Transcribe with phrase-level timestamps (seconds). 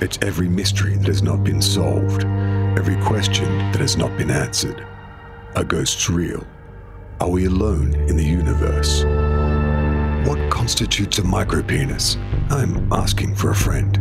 [0.00, 2.24] It's every mystery that has not been solved,
[2.78, 4.86] every question that has not been answered.
[5.56, 6.46] Are ghosts real?
[7.20, 9.02] Are we alone in the universe?
[10.28, 12.16] What constitutes a micropenis?
[12.48, 13.96] I'm asking for a friend.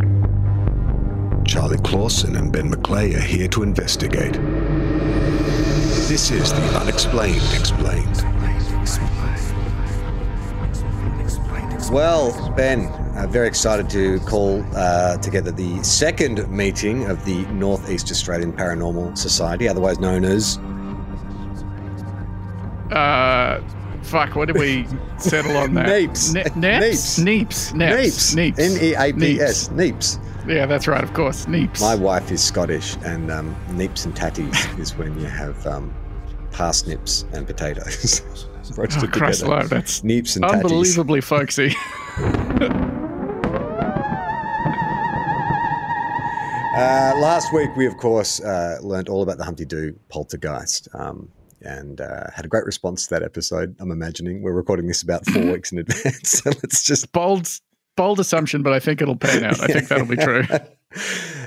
[1.48, 4.34] Charlie Clausen and Ben McClay are here to investigate.
[6.08, 8.23] This is the Unexplained Explained.
[11.92, 18.12] Well, Ben, uh, very excited to call uh, together the second meeting of the Northeast
[18.12, 20.58] Australian Paranormal Society, otherwise known as.
[22.92, 23.62] Uh,
[24.04, 24.88] fuck, what did we
[25.18, 25.88] settle on that?
[25.88, 26.34] Neeps.
[26.34, 27.20] Ne- Neeps?
[27.24, 27.74] Neeps.
[27.74, 28.36] Neeps.
[28.36, 28.59] Neeps.
[28.59, 29.70] N E A P S.
[29.70, 30.20] Neeps.
[30.48, 31.46] Yeah, that's right, of course.
[31.48, 31.81] Neeps.
[31.81, 35.94] My wife is Scottish, and um, neeps and tatties is when you have um,
[36.52, 38.22] parsnips and potatoes.
[38.78, 39.68] roasted oh, Christ together.
[39.68, 40.54] that's Neeps and tatties.
[40.64, 41.76] unbelievably folksy.
[46.78, 51.28] Uh, last week, we of course uh, learned all about the Humpty Doo poltergeist, um,
[51.61, 53.75] and uh, had a great response to that episode.
[53.80, 57.50] I'm imagining we're recording this about four weeks in advance, so let's just bold,
[57.95, 59.59] bold assumption, but I think it'll pan out.
[59.59, 60.44] I think that'll be true.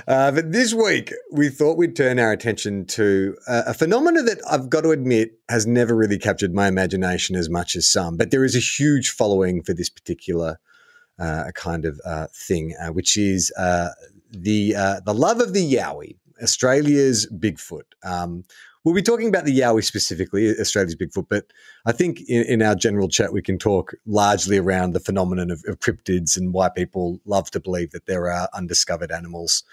[0.05, 4.41] Uh, but this week, we thought we'd turn our attention to uh, a phenomenon that
[4.51, 8.17] I've got to admit has never really captured my imagination as much as some.
[8.17, 10.59] But there is a huge following for this particular
[11.17, 13.49] uh, kind of uh, thing, uh, which is
[14.33, 17.83] uh, the the love of the Yowie, Australia's Bigfoot.
[18.03, 18.43] Um,
[18.83, 21.45] We'll be talking about the Yowie specifically, Australia's Bigfoot, but
[21.85, 25.63] I think in, in, our general chat, we can talk largely around the phenomenon of,
[25.67, 29.63] of, cryptids and why people love to believe that there are undiscovered animals,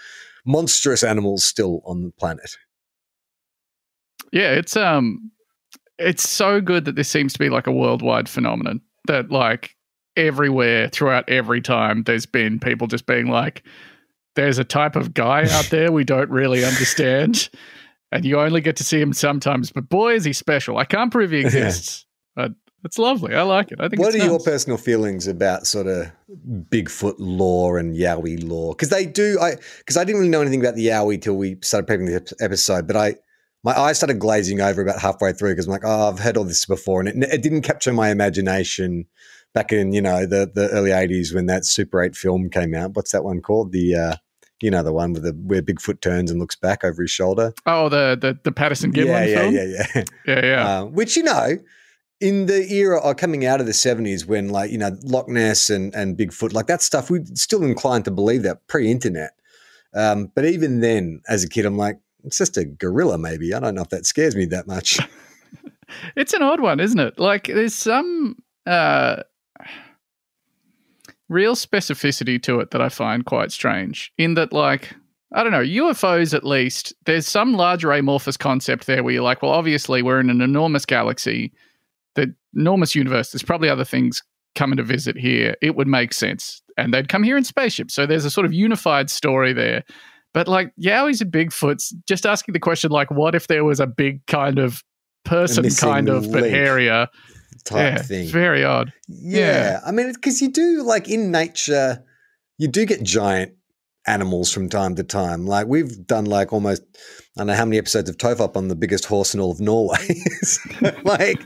[0.45, 2.59] monstrous animals still on the planet.
[4.31, 5.31] Yeah, it's um
[5.99, 9.75] it's so good that this seems to be like a worldwide phenomenon that like
[10.17, 13.63] everywhere throughout every time there's been people just being like
[14.39, 17.51] there's a type of guy out there we don't really understand
[18.13, 19.71] and you only get to see him sometimes.
[19.71, 20.79] But boy, is he special!
[20.79, 22.53] I can't prove he exists, but
[22.85, 23.35] it's lovely.
[23.35, 23.81] I like it.
[23.81, 24.01] I think.
[24.01, 24.27] What are nice.
[24.27, 26.11] your personal feelings about sort of
[26.71, 28.75] Bigfoot lore and Yowie lore?
[28.75, 29.39] Because they do.
[29.41, 32.35] I because I didn't really know anything about the Yowie till we started prepping the
[32.45, 33.17] episode, but I.
[33.65, 36.45] My eyes started glazing over about halfway through because I'm like, oh, I've heard all
[36.45, 39.05] this before, and it, it didn't capture my imagination
[39.53, 42.95] back in you know the the early '80s when that Super 8 film came out.
[42.95, 43.73] What's that one called?
[43.73, 44.17] The uh,
[44.61, 47.53] you know the one with the where Bigfoot turns and looks back over his shoulder.
[47.67, 49.55] Oh, the the, the Patterson Gimlin yeah, yeah, film.
[49.55, 50.69] Yeah, yeah, yeah, yeah.
[50.69, 51.59] Uh, which you know,
[52.21, 55.71] in the era of coming out of the seventies, when like you know Loch Ness
[55.71, 59.33] and and Bigfoot, like that stuff, we're still inclined to believe that pre-internet.
[59.95, 63.19] Um, but even then, as a kid, I'm like, it's just a gorilla.
[63.19, 64.99] Maybe I don't know if that scares me that much.
[66.17, 67.19] it's an odd one, isn't it?
[67.19, 68.37] Like there's some.
[68.67, 69.23] Uh,
[71.29, 74.13] real specificity to it that I find quite strange.
[74.19, 74.95] In that, like,
[75.33, 79.43] I don't know, UFOs at least, there's some larger amorphous concept there where you're like,
[79.43, 81.53] well, obviously we're in an enormous galaxy,
[82.15, 83.31] the enormous universe.
[83.31, 84.23] There's probably other things
[84.55, 85.55] coming to visit here.
[85.61, 86.63] It would make sense.
[86.77, 87.95] And they'd come here in spaceships.
[87.95, 89.85] So there's a sort of unified story there.
[90.33, 93.87] But like Yowies and Bigfoots, just asking the question, like, what if there was a
[93.87, 94.83] big kind of
[95.25, 97.09] person kind of, but hairier?
[97.69, 98.29] Type yeah, thing.
[98.29, 98.93] Very odd.
[99.09, 99.39] Yeah.
[99.39, 99.81] Yeah.
[99.85, 102.03] I mean, because you do, like in nature,
[102.57, 103.53] you do get giant
[104.07, 105.47] animals from time to time.
[105.47, 106.83] Like we've done like almost,
[107.37, 109.61] I don't know how many episodes of Tofop on the biggest horse in all of
[109.61, 109.99] Norway.
[111.05, 111.41] like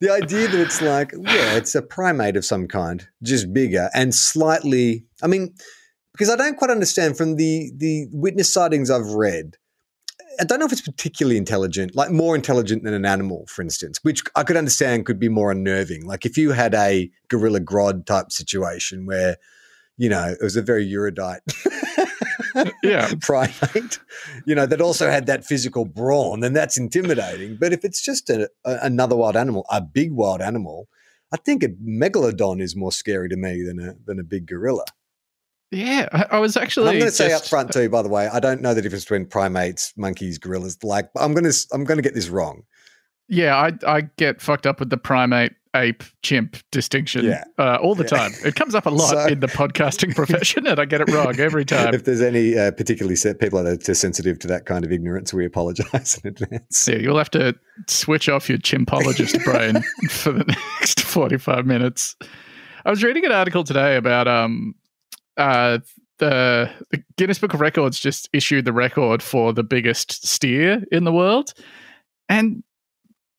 [0.00, 4.14] the idea that it's like, yeah, it's a primate of some kind, just bigger and
[4.14, 5.54] slightly, I mean,
[6.12, 9.56] because I don't quite understand from the the witness sightings I've read,
[10.40, 13.98] I don't know if it's particularly intelligent, like more intelligent than an animal, for instance,
[14.02, 16.06] which I could understand could be more unnerving.
[16.06, 19.36] Like if you had a Gorilla Grodd type situation where,
[19.98, 21.42] you know, it was a very erudite
[22.82, 23.12] yeah.
[23.20, 24.00] primate,
[24.46, 27.56] you know, that also had that physical brawn, then that's intimidating.
[27.56, 30.88] But if it's just a, a, another wild animal, a big wild animal,
[31.32, 34.84] I think a megalodon is more scary to me than a than a big gorilla.
[35.70, 36.88] Yeah, I, I was actually.
[36.90, 37.88] I'm going to say just- up front too.
[37.88, 40.82] By the way, I don't know the difference between primates, monkeys, gorillas.
[40.82, 42.62] Like, I'm going to I'm going to get this wrong.
[43.28, 47.44] Yeah, I I get fucked up with the primate ape chimp distinction Yeah.
[47.56, 48.08] uh, all the Yeah.
[48.08, 48.32] time.
[48.44, 51.38] It comes up a lot So- in the podcasting profession, and I get it wrong
[51.38, 51.94] every time.
[51.94, 55.32] If there's any uh, particularly set people that are sensitive to that kind of ignorance,
[55.32, 56.88] we apologize in advance.
[56.88, 57.54] Yeah, you'll have to
[57.86, 59.80] switch off your chimpologist brain
[60.10, 60.42] for the
[60.80, 62.16] next 45 minutes.
[62.84, 64.74] I was reading an article today about um
[65.40, 65.78] uh
[66.18, 71.04] the, the Guinness Book of Records just issued the record for the biggest steer in
[71.04, 71.54] the world.
[72.28, 72.62] And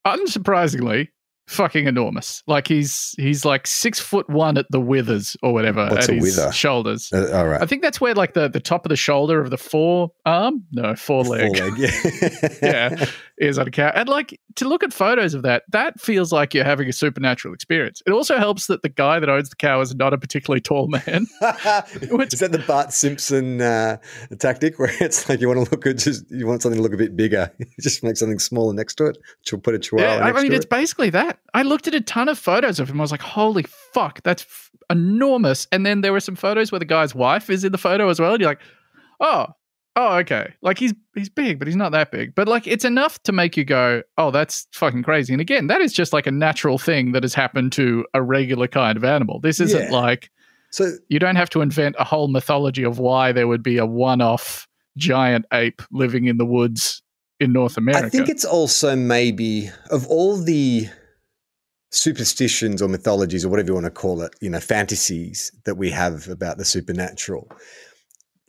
[0.05, 1.09] unsurprisingly,
[1.47, 2.43] fucking enormous.
[2.47, 6.13] Like he's he's like six foot one at the withers or whatever What's at a
[6.15, 6.51] his wither?
[6.51, 7.09] shoulders.
[7.13, 7.61] Uh, all right.
[7.61, 10.95] I think that's where like the, the top of the shoulder of the forearm, no,
[10.95, 12.57] foreleg, Foreleg, yeah.
[12.61, 13.05] yeah,
[13.41, 13.91] is on a cow.
[13.93, 17.53] And like to look at photos of that, that feels like you're having a supernatural
[17.53, 18.01] experience.
[18.05, 20.87] It also helps that the guy that owns the cow is not a particularly tall
[20.87, 21.01] man.
[21.41, 23.97] Is that the Bart Simpson uh,
[24.39, 26.93] tactic where it's like you want to look at just you want something to look
[26.93, 29.17] a bit bigger, you just make something smaller next to it.
[29.43, 30.69] Ch- Put a chihuahua yeah, I mean, to it's it.
[30.69, 31.39] basically that.
[31.53, 32.99] I looked at a ton of photos of him.
[32.99, 33.63] I was like, holy
[33.93, 35.67] fuck, that's f- enormous.
[35.71, 38.19] And then there were some photos where the guy's wife is in the photo as
[38.19, 38.33] well.
[38.33, 38.61] And you're like,
[39.19, 39.47] oh,
[39.95, 40.53] oh, okay.
[40.61, 42.35] Like he's he's big, but he's not that big.
[42.35, 45.33] But like it's enough to make you go, oh, that's fucking crazy.
[45.33, 48.67] And again, that is just like a natural thing that has happened to a regular
[48.67, 49.39] kind of animal.
[49.39, 49.91] This isn't Yeah.
[49.91, 50.29] like
[50.71, 53.85] So you don't have to invent a whole mythology of why there would be a
[53.85, 54.67] one-off
[54.97, 57.01] giant ape living in the woods
[57.39, 58.05] in North America.
[58.05, 60.87] I think it's also maybe of all the
[61.91, 65.89] superstitions or mythologies or whatever you want to call it, you know, fantasies that we
[65.91, 67.51] have about the supernatural.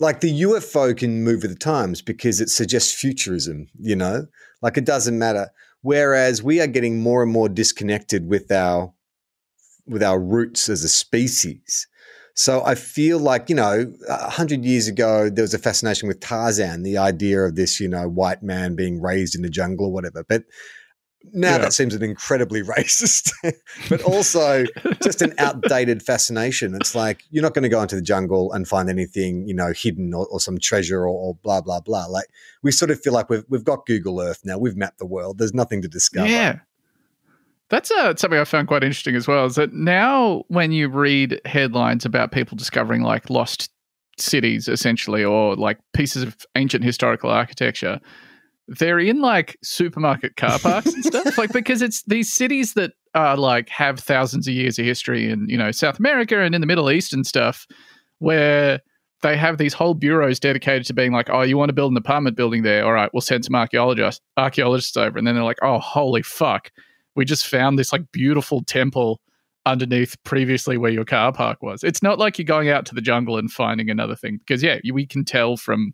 [0.02, 4.26] Like the UFO can move with the times because it suggests futurism, you know?
[4.60, 5.50] Like it doesn't matter.
[5.82, 8.92] Whereas we are getting more and more disconnected with our
[9.86, 11.86] with our roots as a species.
[12.34, 16.18] So I feel like, you know, a hundred years ago, there was a fascination with
[16.20, 19.92] Tarzan, the idea of this, you know, white man being raised in the jungle or
[19.92, 20.24] whatever.
[20.28, 20.44] But
[21.32, 21.58] now Yeah.
[21.58, 23.32] that seems an incredibly racist,
[23.88, 24.64] but also
[25.02, 26.74] just an outdated fascination.
[26.74, 29.72] It's like you're not going to go into the jungle and find anything, you know,
[29.74, 32.06] hidden or, or some treasure or, or blah blah blah.
[32.06, 32.26] Like
[32.62, 34.58] we sort of feel like we've we've got Google Earth now.
[34.58, 35.38] We've mapped the world.
[35.38, 36.28] There's nothing to discover.
[36.28, 36.58] Yeah.
[37.68, 39.46] That's uh, something I found quite interesting as well.
[39.46, 43.70] Is that now when you read headlines about people discovering like lost
[44.18, 47.98] cities, essentially, or like pieces of ancient historical architecture,
[48.68, 51.36] they're in like supermarket car parks and stuff.
[51.38, 55.48] Like because it's these cities that are like have thousands of years of history in
[55.48, 57.66] you know South America and in the Middle East and stuff,
[58.18, 58.80] where
[59.22, 61.96] they have these whole bureaus dedicated to being like, oh, you want to build an
[61.96, 62.84] apartment building there?
[62.84, 66.70] All right, we'll send some archaeologists archaeologists over, and then they're like, oh, holy fuck,
[67.14, 69.20] we just found this like beautiful temple
[69.64, 71.84] underneath previously where your car park was.
[71.84, 74.78] It's not like you're going out to the jungle and finding another thing because yeah,
[74.92, 75.92] we can tell from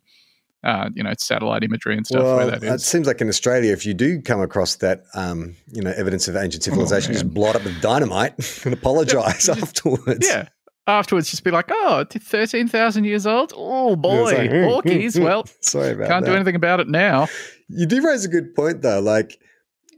[0.63, 3.71] uh, you know satellite imagery and stuff well, where that it seems like in Australia,
[3.71, 7.33] if you do come across that, um, you know, evidence of ancient civilization, Oh, just
[7.33, 8.33] blow it up with dynamite
[8.65, 10.27] and apologize afterwards.
[10.27, 10.49] Yeah.
[10.87, 13.53] Afterwards, just be like, oh, t- 13,000 years old?
[13.55, 14.29] Oh, boy.
[14.31, 15.15] It's like, mm, Orkies.
[15.19, 15.23] mm.
[15.23, 16.31] Well, Sorry about can't that.
[16.31, 17.27] do anything about it now.
[17.67, 18.99] You do raise a good point, though.
[18.99, 19.39] Like,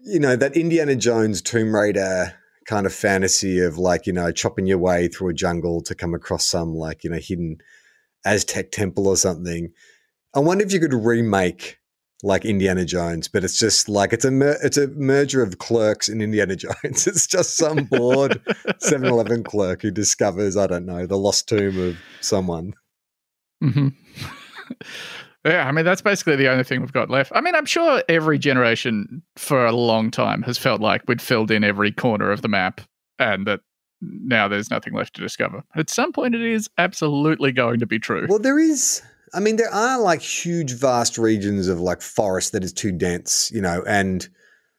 [0.03, 2.33] you know, that Indiana Jones Tomb Raider
[2.65, 6.13] kind of fantasy of like, you know, chopping your way through a jungle to come
[6.13, 7.59] across some like, you know, hidden
[8.25, 9.71] Aztec temple or something.
[10.33, 11.77] I wonder if you could remake
[12.23, 16.07] like Indiana Jones, but it's just like it's a mer- it's a merger of clerks
[16.07, 17.07] and Indiana Jones.
[17.07, 18.41] It's just some bored
[18.83, 22.73] 7-Eleven clerk who discovers, I don't know, the lost tomb of someone.
[23.61, 23.89] hmm
[25.45, 27.31] yeah, I mean, that's basically the only thing we've got left.
[27.35, 31.51] I mean, I'm sure every generation for a long time has felt like we'd filled
[31.51, 32.81] in every corner of the map
[33.19, 33.61] and that
[34.01, 35.63] now there's nothing left to discover.
[35.75, 38.27] At some point, it is absolutely going to be true.
[38.29, 39.01] Well, there is.
[39.33, 43.49] I mean, there are like huge, vast regions of like forest that is too dense,
[43.53, 44.27] you know, and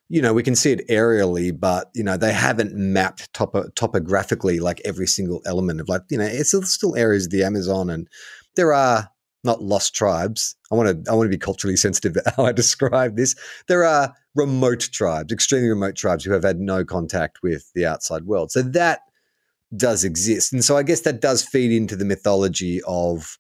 [0.09, 4.61] you know we can see it aerially, but you know they haven't mapped topo- topographically
[4.61, 8.09] like every single element of like you know it's still, areas of the Amazon, and
[8.57, 9.09] there are
[9.43, 10.55] not lost tribes.
[10.71, 13.35] I want to I want to be culturally sensitive to how I describe this.
[13.69, 18.25] There are remote tribes, extremely remote tribes who have had no contact with the outside
[18.25, 18.53] world.
[18.53, 19.01] So that
[19.75, 23.39] does exist, and so I guess that does feed into the mythology of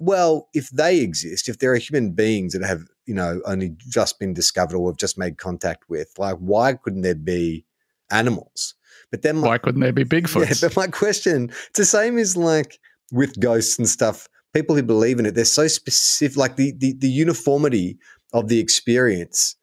[0.00, 4.18] well, if they exist, if there are human beings that have, you know, only just
[4.18, 7.64] been discovered or have just made contact with, like, why couldn't there be
[8.10, 8.74] animals?
[9.10, 10.48] But then my, Why couldn't there be Bigfoot?
[10.48, 12.78] yeah, but my question, it's the same as like
[13.12, 14.28] with ghosts and stuff.
[14.52, 16.36] People who believe in it, they're so specific.
[16.36, 17.98] Like the the, the uniformity
[18.32, 19.56] of the experience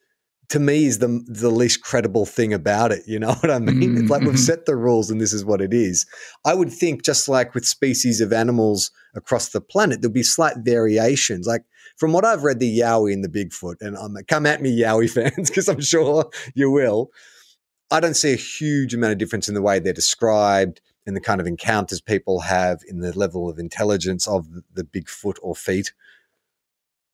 [0.51, 3.03] to me is the the least credible thing about it.
[3.07, 3.97] You know what I mean?
[3.97, 4.37] It's like we've Mhm.
[4.51, 6.05] set the rules and this is what it is.
[6.45, 10.57] I would think just like with species of animals across the planet, there'll be slight
[10.59, 11.47] variations.
[11.47, 11.63] Like
[11.97, 15.09] from what I've read, the Yowie and the Bigfoot, and um, come at me, Yowie
[15.35, 17.11] fans, because I'm sure you will.
[17.89, 21.19] I don't see a huge amount of difference in the way they're described, in the
[21.21, 25.55] kind of encounters people have, in the level of intelligence of the, the Bigfoot or
[25.55, 25.91] feet.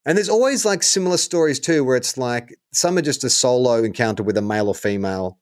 [0.08, 3.84] And there's always like similar stories too, where it's like some are just a solo
[3.84, 5.38] encounter with a male or female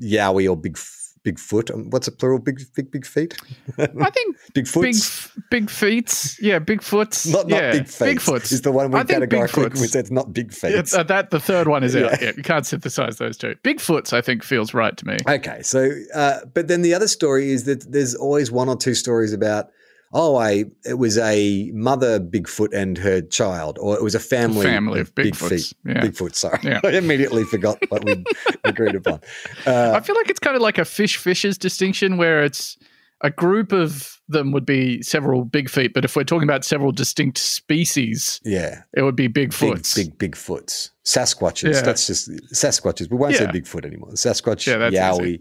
[0.00, 0.78] Yowie or big
[1.24, 1.74] Bigfoot.
[1.74, 2.38] Um, what's a plural?
[2.38, 3.36] Big big big feet.
[3.78, 5.30] I think Bigfoots.
[5.50, 6.36] big big feet.
[6.40, 7.30] Yeah, bigfoots.
[7.30, 8.18] not not yeah, big feet.
[8.18, 10.72] Bigfoots is the one we categorically we said not big feet.
[10.92, 12.12] Yeah, uh, that the third one is out.
[12.12, 12.18] Yeah.
[12.28, 13.56] Yeah, you can't synthesize those two.
[13.64, 15.16] Bigfoots, I think, feels right to me.
[15.28, 18.94] Okay, so uh, but then the other story is that there's always one or two
[18.94, 19.70] stories about
[20.12, 24.64] oh, I it was a mother Bigfoot and her child, or it was a family,
[24.64, 25.72] Family of big Bigfoots, feet.
[25.86, 26.00] yeah.
[26.04, 26.34] Bigfoot.
[26.34, 26.80] Sorry, Yeah.
[26.84, 28.24] I immediately forgot what we
[28.64, 29.20] agreed upon.
[29.66, 32.76] Uh, I feel like it's kind of like a fish fishes distinction where it's
[33.20, 36.92] a group of them would be several big feet, but if we're talking about several
[36.92, 39.96] distinct species, yeah, it would be big, bigfoots.
[39.96, 41.74] big Bigfoots, Sasquatches.
[41.74, 41.80] Yeah.
[41.82, 43.10] That's just Sasquatches.
[43.10, 44.10] We won't say Bigfoot anymore.
[44.12, 45.40] Sasquatch, Yeah, that's Yowie.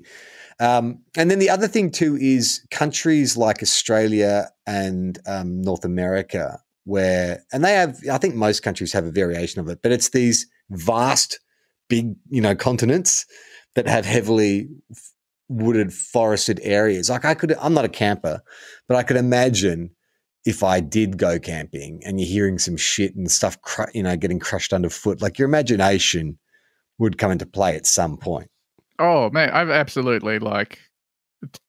[0.60, 6.60] Um, and then the other thing too is countries like Australia and um, North America,
[6.86, 10.10] where and they have, I think most countries have a variation of it, but it's
[10.10, 11.40] these vast,
[11.90, 13.26] big, you know, continents
[13.76, 14.70] that have heavily
[15.48, 17.10] wooded, forested areas.
[17.10, 18.42] Like I could, I'm not a camper,
[18.88, 19.92] but I could imagine
[20.46, 23.58] if I did go camping and you're hearing some shit and stuff,
[23.94, 26.40] you know, getting crushed underfoot, like your imagination
[26.98, 28.50] would come into play at some point.
[29.00, 30.80] Oh man, I've absolutely like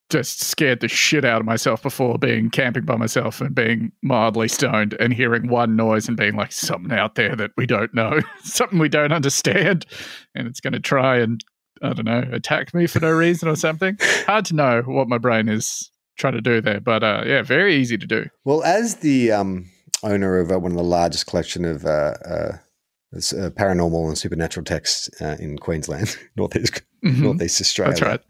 [0.09, 4.47] just scared the shit out of myself before being camping by myself and being mildly
[4.47, 8.19] stoned and hearing one noise and being like something out there that we don't know,
[8.43, 9.85] something we don't understand,
[10.33, 11.43] and it's going to try and
[11.81, 13.97] I don't know attack me for no reason or something.
[14.25, 17.75] Hard to know what my brain is trying to do there, but uh, yeah, very
[17.75, 18.25] easy to do.
[18.43, 19.69] Well, as the um,
[20.03, 22.53] owner of uh, one of the largest collection of uh,
[23.13, 27.19] uh, s- uh, paranormal and supernatural texts uh, in Queensland, northeast Mhm.
[27.21, 28.21] northeast Australia, That's right.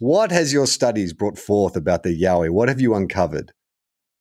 [0.00, 2.50] What has your studies brought forth about the Yowie?
[2.50, 3.52] What have you uncovered?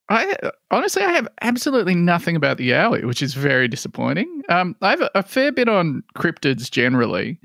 [0.09, 0.33] I
[0.71, 4.41] honestly, I have absolutely nothing about the Yowie, which is very disappointing.
[4.47, 7.37] Um, I have a, a fair bit on cryptids generally.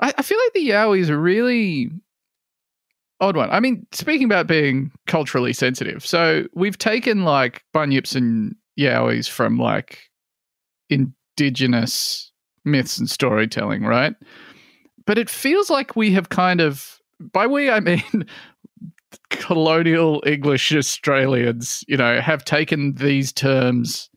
[0.00, 1.90] I, I feel like the Yowie is a really
[3.20, 3.48] odd one.
[3.50, 9.56] I mean, speaking about being culturally sensitive, so we've taken like bunyips and Yowies from
[9.58, 10.00] like
[11.36, 12.30] indigenous
[12.64, 14.14] myths and storytelling, right?
[15.06, 18.26] But it feels like we have kind of, by we I mean
[19.30, 24.10] colonial English Australians, you know, have taken these terms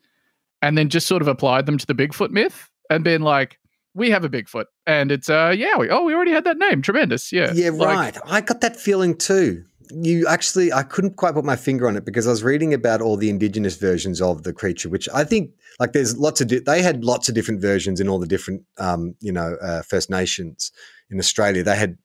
[0.62, 3.58] and then just sort of applied them to the Bigfoot myth and been like,
[3.94, 5.88] we have a Bigfoot and it's uh Yowie.
[5.90, 6.82] Oh, we already had that name.
[6.82, 7.32] Tremendous.
[7.32, 7.52] Yeah.
[7.54, 8.18] Yeah, Like, right.
[8.26, 9.64] I got that feeling too.
[9.90, 13.00] You actually, I couldn't quite put my finger on it because I was reading about
[13.00, 16.58] all the indigenous versions of the creature, which I think, like, there's lots of, di-
[16.58, 20.10] they had lots of different versions in all the different, um, you know, uh, First
[20.10, 20.72] Nations
[21.10, 21.62] in Australia.
[21.62, 21.98] They had,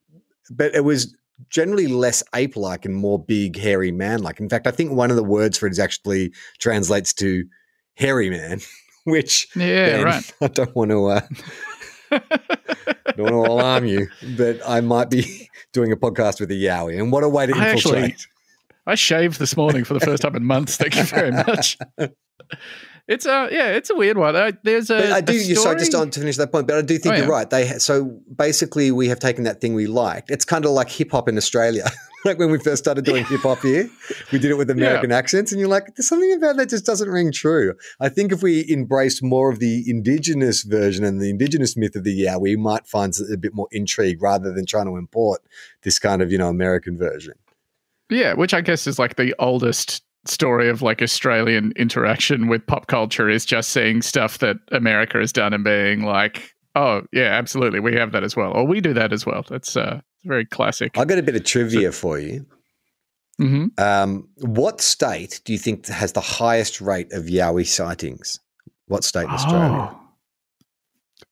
[0.50, 1.15] but it was
[1.50, 4.39] generally less ape like and more big, hairy man like.
[4.39, 7.45] In fact, I think one of the words for it is actually translates to
[7.95, 8.61] hairy man,
[9.05, 10.33] which Yeah, right.
[10.41, 11.05] I don't want to.
[11.07, 11.21] Uh,
[12.12, 17.00] don't want to alarm you, but I might be doing a podcast with a Yowie.
[17.00, 18.15] And what a way to I actually-
[18.88, 20.75] I shaved this morning for the first time in months.
[20.77, 21.77] Thank you very much.
[23.08, 24.34] It's a yeah, it's a weird one.
[24.63, 25.34] There's a, But I do.
[25.34, 26.68] a sorry, just on to finish that point.
[26.68, 27.50] But I do think Oh, you're right.
[27.50, 30.32] They so basically we have taken that thing we liked.
[30.32, 31.86] It's kind of like hip hop in Australia.
[32.25, 33.89] like when we first started doing hip hop here,
[34.31, 37.09] we did it with American accents, and you're like, there's something about that just doesn't
[37.09, 37.73] ring true.
[37.99, 42.03] I think if we embrace more of the indigenous version and the indigenous myth of
[42.03, 45.41] the yeah, we might find a bit more intrigue rather than trying to import
[45.83, 47.33] this kind of you know American version.
[48.09, 52.87] Yeah, which I guess is like the oldest story of like Australian interaction with pop
[52.87, 57.79] culture is just seeing stuff that America has done and being like, oh yeah, absolutely,
[57.79, 59.43] we have that as well, or we do that as well.
[59.49, 60.97] That's uh, very classic.
[60.97, 62.45] I got a bit of trivia for you.
[63.37, 68.39] hmm Um, what state do you think has the highest rate of Yowie sightings?
[68.87, 69.89] What state in Australia?
[69.91, 69.97] Oh.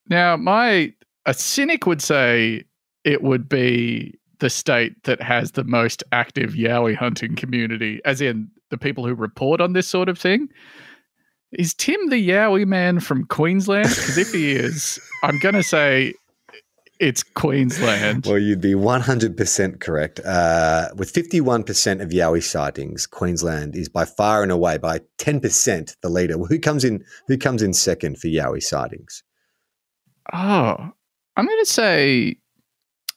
[0.08, 0.92] Now, my
[1.26, 2.64] a cynic would say
[3.04, 8.50] it would be the state that has the most active Yowie hunting community, as in
[8.70, 10.48] the people who report on this sort of thing.
[11.52, 13.88] Is Tim the Yowie man from Queensland?
[13.88, 16.14] Because if he is, I'm going to say
[17.00, 18.26] it's Queensland.
[18.26, 20.20] Well, you'd be 100% correct.
[20.20, 26.08] Uh, with 51% of Yowie sightings, Queensland is by far and away by 10% the
[26.10, 26.36] leader.
[26.38, 29.22] Well, Who comes in who comes in second for Yowie sightings?
[30.32, 30.76] Oh,
[31.36, 32.36] I'm going to say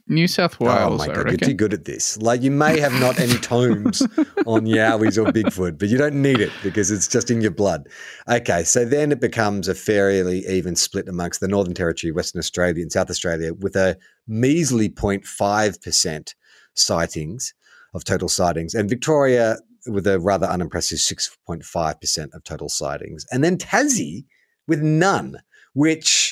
[0.07, 0.93] New South oh, Wales.
[0.93, 2.17] oh my god, you're too good at this.
[2.17, 4.01] Like you may have not any tomes
[4.45, 7.87] on Yowies or Bigfoot, but you don't need it because it's just in your blood.
[8.27, 12.81] Okay, so then it becomes a fairly even split amongst the Northern Territory, Western Australia,
[12.81, 16.35] and South Australia, with a measly 0.5 percent
[16.73, 17.53] sightings
[17.93, 19.57] of total sightings, and Victoria
[19.87, 24.25] with a rather unimpressive 6.5 percent of total sightings, and then Tassie
[24.67, 25.37] with none,
[25.73, 26.22] which.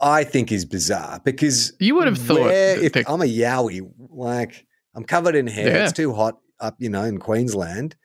[0.00, 3.88] I think is bizarre because You would have thought where- if they- I'm a yowie,
[4.10, 5.84] like I'm covered in hair, Yeah.
[5.84, 7.96] it's too hot up, you know, in Queensland.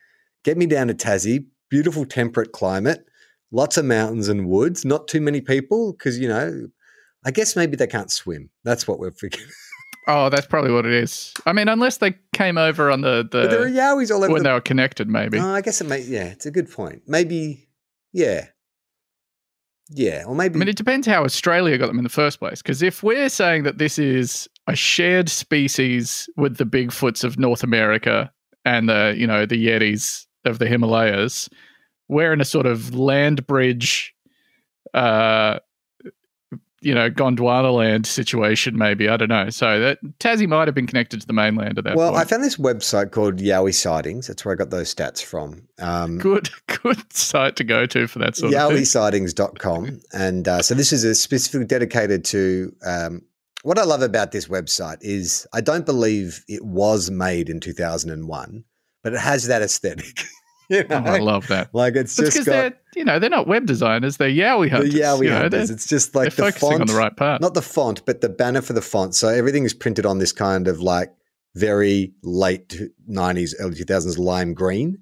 [0.43, 3.05] Get me down to Tassie, beautiful temperate climate,
[3.51, 6.67] lots of mountains and woods, not too many people because you know,
[7.25, 8.49] I guess maybe they can't swim.
[8.63, 9.47] That's what we're figuring.
[10.07, 11.31] Oh, that's probably what it is.
[11.45, 14.33] I mean, unless they came over on the but there are the yowies all over.
[14.33, 15.37] when The, they were connected, maybe.
[15.37, 16.01] no, I guess it may.
[16.01, 17.03] Yeah, it's a good point.
[17.05, 17.69] Maybe,
[18.11, 18.47] yeah,
[19.93, 20.55] yeah, or maybe.
[20.55, 22.61] I mean, it depends how Australia got them in the first place.
[22.61, 27.63] Because if we're saying that this is a shared species with the Bigfoots of North
[27.63, 28.31] America
[28.63, 31.49] and the, you know, the Yetis of the Himalayas,
[32.07, 34.13] we're in a sort of land bridge,
[34.93, 35.59] uh,
[36.81, 39.07] you know, Gondwana land situation, maybe.
[39.07, 39.49] I don't know.
[39.49, 41.97] So that Tassie might have been connected to the mainland at that point.
[41.97, 44.27] well, I found this website called Yowie Sightings.
[44.27, 45.67] That's where I got those stats from.
[45.79, 46.49] Um, good,
[46.83, 48.77] good site to go to for that sort of thing.
[48.77, 50.01] YowieSightings.com.
[50.11, 53.21] And uh, so this is a specifically dedicated to um,
[53.63, 58.63] what I love about this website is I don't believe it was made in 2001,
[59.03, 60.23] but it has that aesthetic.
[60.77, 60.95] you Oh.
[60.95, 61.69] I love that.
[61.73, 64.93] like it's just because they're, you know, they're not web designers; they're Yowie the hunters.
[64.93, 65.69] Yowie you know, hunters.
[65.69, 67.41] It's just like the focusing font, on the right part.
[67.41, 69.15] not the font, but the banner for the font.
[69.15, 71.11] So everything is printed on this kind of like
[71.55, 74.99] very late 90s, early 2000s lime green.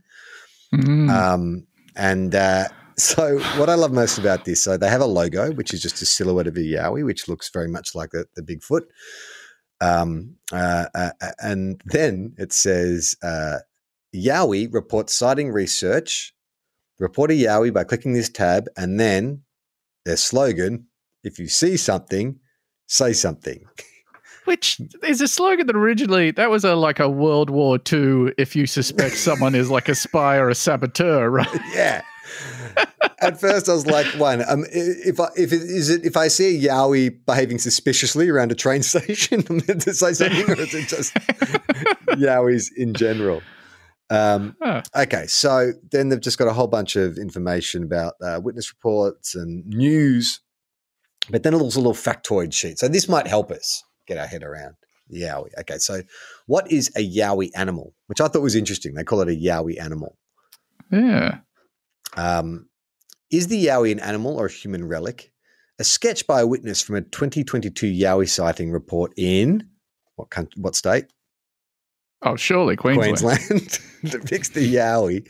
[0.74, 1.10] Mm.
[1.10, 5.52] Um, and uh, so, what I love most about this, so they have a logo,
[5.54, 8.42] which is just a silhouette of a yowie, which looks very much like the, the
[8.42, 8.82] Bigfoot.
[9.82, 13.60] Um, uh, uh, uh, and then it says, uh,
[14.14, 16.34] Yowie reports sighting research.
[17.00, 19.44] Report a Yowie by clicking this tab, and then
[20.06, 20.88] their slogan:
[21.24, 22.40] "If you see something,
[22.88, 23.66] say something."
[24.46, 28.34] Which is a slogan that originally that was a like a World War II.
[28.38, 31.48] If you suspect someone is like a spy or a saboteur, right?
[31.74, 32.02] yeah.
[33.20, 36.28] At first, I was like, "One, um, if I, if it is it if I
[36.30, 40.60] see a Yowie behaving suspiciously around a train station, I'm meant to say something, or
[40.60, 41.14] is it just
[42.18, 43.42] Yowies in general?"
[44.10, 44.82] Um, Huh.
[44.96, 49.36] okay, so then they've just got a whole bunch of information about uh, witness reports
[49.36, 50.42] and news,
[51.30, 52.80] but then also a little factoid sheet.
[52.80, 54.76] So this might help us get our head around
[55.10, 55.50] the Yowie.
[55.60, 56.02] Okay, so
[56.48, 57.94] what is a Yowie animal?
[58.08, 58.94] Which I thought was interesting.
[58.96, 60.18] They call it a Yowie animal.
[60.92, 61.40] Yeah.
[62.18, 62.68] Um,
[63.32, 65.32] is the Yowie an animal or a human relic?
[65.78, 69.70] A sketch by a witness from a 2022 Yowie sighting report in
[70.16, 71.06] what country, what state?
[72.22, 73.20] Oh, surely Queensland.
[73.20, 73.80] Queensland
[74.12, 75.28] depicts the Yowie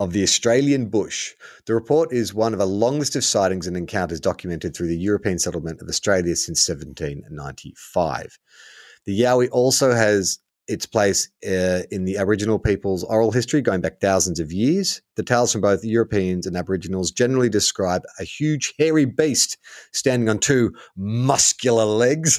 [0.00, 1.34] of the Australian bush.
[1.66, 4.96] The report is one of a long list of sightings and encounters documented through the
[4.96, 8.38] European settlement of Australia since 1795.
[9.06, 14.00] The Yowie also has its place uh, in the Aboriginal people's oral history going back
[14.00, 15.00] thousands of years.
[15.16, 19.56] The tales from both Europeans and Aboriginals generally describe a huge hairy beast
[19.92, 22.38] standing on two muscular legs.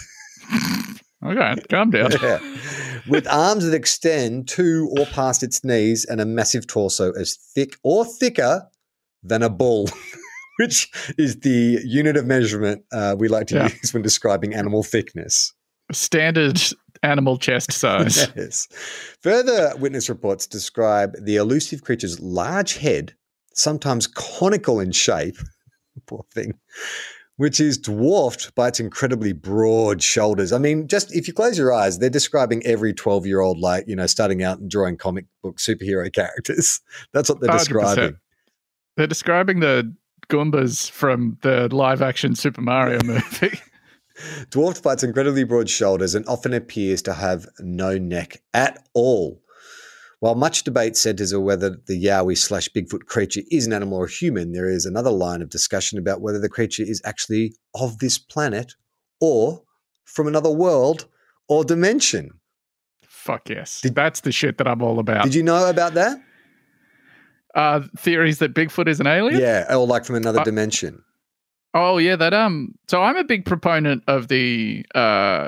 [1.25, 2.11] Okay, calm down.
[2.21, 2.39] Yeah.
[3.07, 7.77] With arms that extend to or past its knees and a massive torso as thick
[7.83, 8.67] or thicker
[9.23, 9.89] than a bull,
[10.59, 13.69] which is the unit of measurement uh, we like to Yeah.
[13.81, 15.53] use when describing animal thickness.
[15.91, 16.61] Standard
[17.03, 18.27] animal chest size.
[18.35, 18.67] Yes.
[19.23, 23.13] Further witness reports describe the elusive creature's large head,
[23.55, 25.37] sometimes conical in shape,
[26.05, 26.53] poor thing,
[27.39, 30.51] which is dwarfed by its incredibly broad shoulders.
[30.51, 33.87] I mean, just if you close your eyes, they're describing every 12 year old, like,
[33.87, 36.81] you know, starting out and drawing comic book superhero characters.
[37.13, 37.57] That's what they're 100%.
[37.59, 38.17] describing.
[38.97, 39.95] They're describing the
[40.27, 43.57] Goombas from the live action Super Mario movie.
[44.49, 49.41] Dwarfed by its incredibly broad shoulders and often appears to have no neck at all.
[50.21, 54.05] While much debate centers on whether the Yowie slash Bigfoot creature is an animal or
[54.05, 57.99] a human, there is another line of discussion about whether the creature is actually of
[57.99, 58.73] this planet
[59.21, 59.63] or
[60.03, 61.05] from another world
[61.47, 62.31] or dimension.
[63.03, 63.79] Fuck yes.
[63.81, 65.23] Did- That's the shit that I'm all about.
[65.23, 66.17] Did you know about that?
[67.55, 69.39] uh, theories that Bigfoot is an alien?
[69.41, 71.01] Yeah, or like from another Uh, dimension.
[71.73, 72.75] Oh yeah, that um.
[72.87, 75.47] So I'm a big proponent of the uh,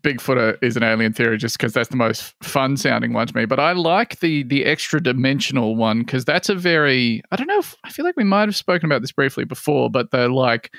[0.00, 3.44] Bigfoot is an alien theory, just because that's the most fun sounding one to me.
[3.44, 7.58] But I like the the extra dimensional one because that's a very I don't know.
[7.58, 10.72] If, I feel like we might have spoken about this briefly before, but the like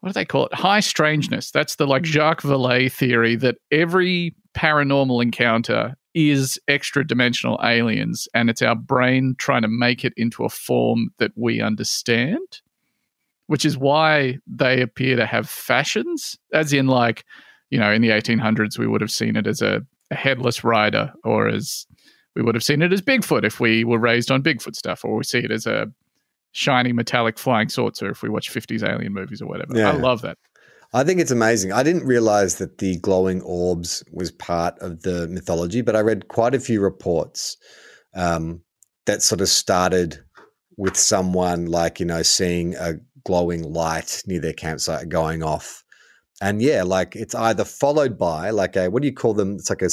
[0.00, 0.54] what do they call it?
[0.54, 1.52] High strangeness.
[1.52, 2.06] That's the like mm.
[2.06, 9.34] Jacques Vallée theory that every paranormal encounter is extra dimensional aliens and it's our brain
[9.38, 12.60] trying to make it into a form that we understand,
[13.46, 17.24] which is why they appear to have fashions, as in, like,
[17.72, 19.80] you know, in the 1800s, we would have seen it as a,
[20.10, 21.86] a headless rider or as
[22.36, 25.16] we would have seen it as Bigfoot if we were raised on Bigfoot stuff, or
[25.16, 25.86] we see it as a
[26.52, 29.74] shiny metallic flying saucer if we watch 50s alien movies or whatever.
[29.74, 29.90] Yeah.
[29.90, 30.36] I love that.
[30.92, 31.72] I think it's amazing.
[31.72, 36.28] I didn't realize that the glowing orbs was part of the mythology, but I read
[36.28, 37.56] quite a few reports
[38.14, 38.60] um,
[39.06, 40.22] that sort of started
[40.76, 45.82] with someone like, you know, seeing a glowing light near their campsite going off.
[46.42, 49.54] And yeah, like it's either followed by like a, what do you call them?
[49.54, 49.88] It's like a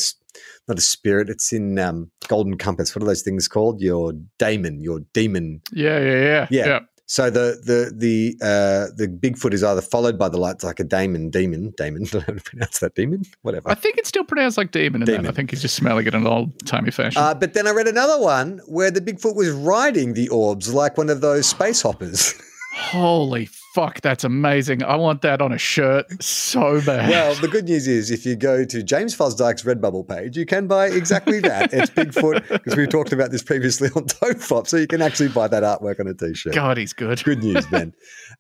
[0.67, 2.95] not a spirit, it's in um, Golden Compass.
[2.95, 3.81] What are those things called?
[3.81, 6.47] Your daemon, your demon Yeah, yeah, yeah.
[6.49, 6.65] Yeah.
[6.65, 6.79] yeah.
[7.05, 10.83] So the the the uh, the Bigfoot is either followed by the lights like a
[10.83, 12.03] daemon, demon, daemon.
[12.07, 13.23] I don't know how to pronounce that demon.
[13.43, 13.69] Whatever.
[13.69, 15.27] I think it's still pronounced like demon in Demon.
[15.27, 17.21] I think he's just smelling it in an old timey fashion.
[17.21, 20.97] Uh, but then I read another one where the Bigfoot was riding the orbs like
[20.97, 22.33] one of those space hoppers.
[22.75, 24.83] Holy fuck, that's amazing.
[24.83, 27.09] I want that on a shirt so bad.
[27.09, 30.67] well, the good news is if you go to James Fosdike's Redbubble page, you can
[30.67, 31.73] buy exactly that.
[31.73, 35.47] It's Bigfoot because we talked about this previously on Tofop, so you can actually buy
[35.47, 36.53] that artwork on a t-shirt.
[36.53, 37.23] God, he's good.
[37.23, 37.93] Good news, Ben.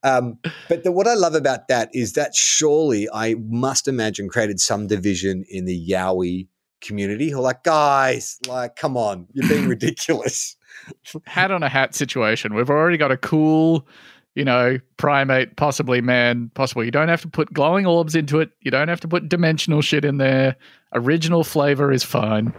[0.03, 4.59] Um, but the, what I love about that is that surely I must imagine created
[4.59, 6.47] some division in the Yowie
[6.81, 10.55] community who are like, guys, like, come on, you're being ridiculous.
[11.25, 12.53] Hat on a hat situation.
[12.53, 13.87] We've already got a cool,
[14.39, 16.85] you know, primate, possibly man, possibly.
[16.85, 18.49] You don't have to put glowing orbs into it.
[18.61, 20.55] You don't have to put dimensional shit in there.
[20.93, 22.53] Original flavor is fine.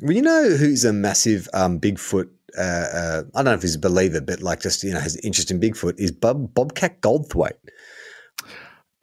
[0.00, 2.30] Well, you know who's a massive um, Bigfoot?
[2.56, 5.16] Uh, uh, I don't know if he's a believer, but like just you know has
[5.16, 5.98] an interest in Bigfoot.
[5.98, 7.52] Is Bob, Bobcat Goldthwait?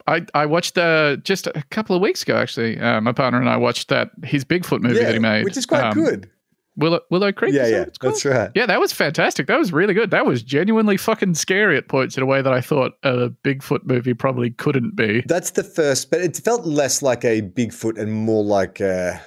[0.06, 2.78] I, I watched uh, just a couple of weeks ago, actually.
[2.78, 5.66] Uh, my partner and I watched that his Bigfoot movie that he made, which is
[5.66, 6.30] quite um, good.
[6.76, 7.52] Willow, Willow Creek.
[7.52, 8.14] Yeah, that yeah, called?
[8.14, 8.50] that's right.
[8.54, 9.46] Yeah, that was fantastic.
[9.46, 10.10] That was really good.
[10.10, 13.84] That was genuinely fucking scary at points in a way that I thought a Bigfoot
[13.84, 15.22] movie probably couldn't be.
[15.26, 19.20] That's the first, but it felt less like a Bigfoot and more like a.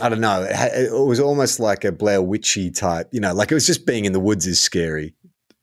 [0.00, 0.42] I don't know.
[0.42, 3.84] It, it was almost like a Blair Witchy type, you know, like it was just
[3.84, 5.14] being in the woods is scary.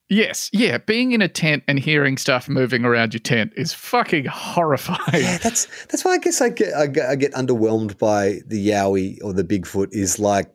[0.08, 4.26] Yes, yeah, being in a tent and hearing stuff moving around your tent is fucking
[4.26, 5.00] horrifying.
[5.24, 8.70] Yeah, that's that's why I guess I get I get, I get underwhelmed by the
[8.70, 10.52] Yowie or the Bigfoot is like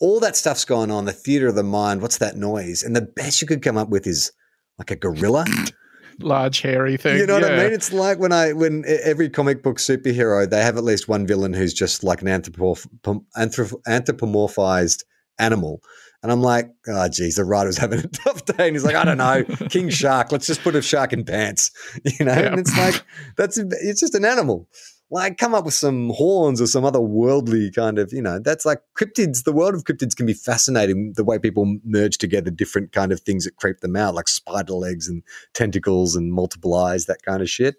[0.00, 2.02] all that stuff's going on, the theater of the mind.
[2.02, 2.82] What's that noise?
[2.82, 4.32] And the best you could come up with is
[4.78, 5.46] like a gorilla.
[6.18, 7.18] Large hairy thing.
[7.18, 7.72] You know what I mean?
[7.72, 11.54] It's like when I when every comic book superhero they have at least one villain
[11.54, 12.86] who's just like an anthropomorph-
[13.34, 15.04] anthrop- anthropomorphized
[15.38, 15.82] animal.
[16.22, 18.68] And I'm like, oh, geez, the writer's having a tough day.
[18.68, 20.32] And he's like, I don't know, King Shark.
[20.32, 21.70] Let's just put a shark in pants,
[22.04, 22.32] you know.
[22.32, 22.52] Yeah.
[22.52, 23.02] And it's like
[23.36, 24.68] that's it's just an animal.
[25.10, 28.38] Like, come up with some horns or some other worldly kind of, you know.
[28.38, 29.44] That's like cryptids.
[29.44, 31.12] The world of cryptids can be fascinating.
[31.16, 34.72] The way people merge together different kind of things that creep them out, like spider
[34.72, 37.76] legs and tentacles and multiple eyes, that kind of shit.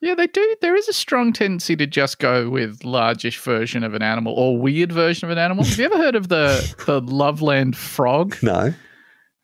[0.00, 0.56] Yeah, they do.
[0.60, 4.56] There is a strong tendency to just go with largish version of an animal or
[4.56, 5.64] weird version of an animal.
[5.64, 8.36] Have you ever heard of the the Loveland frog?
[8.42, 8.72] No.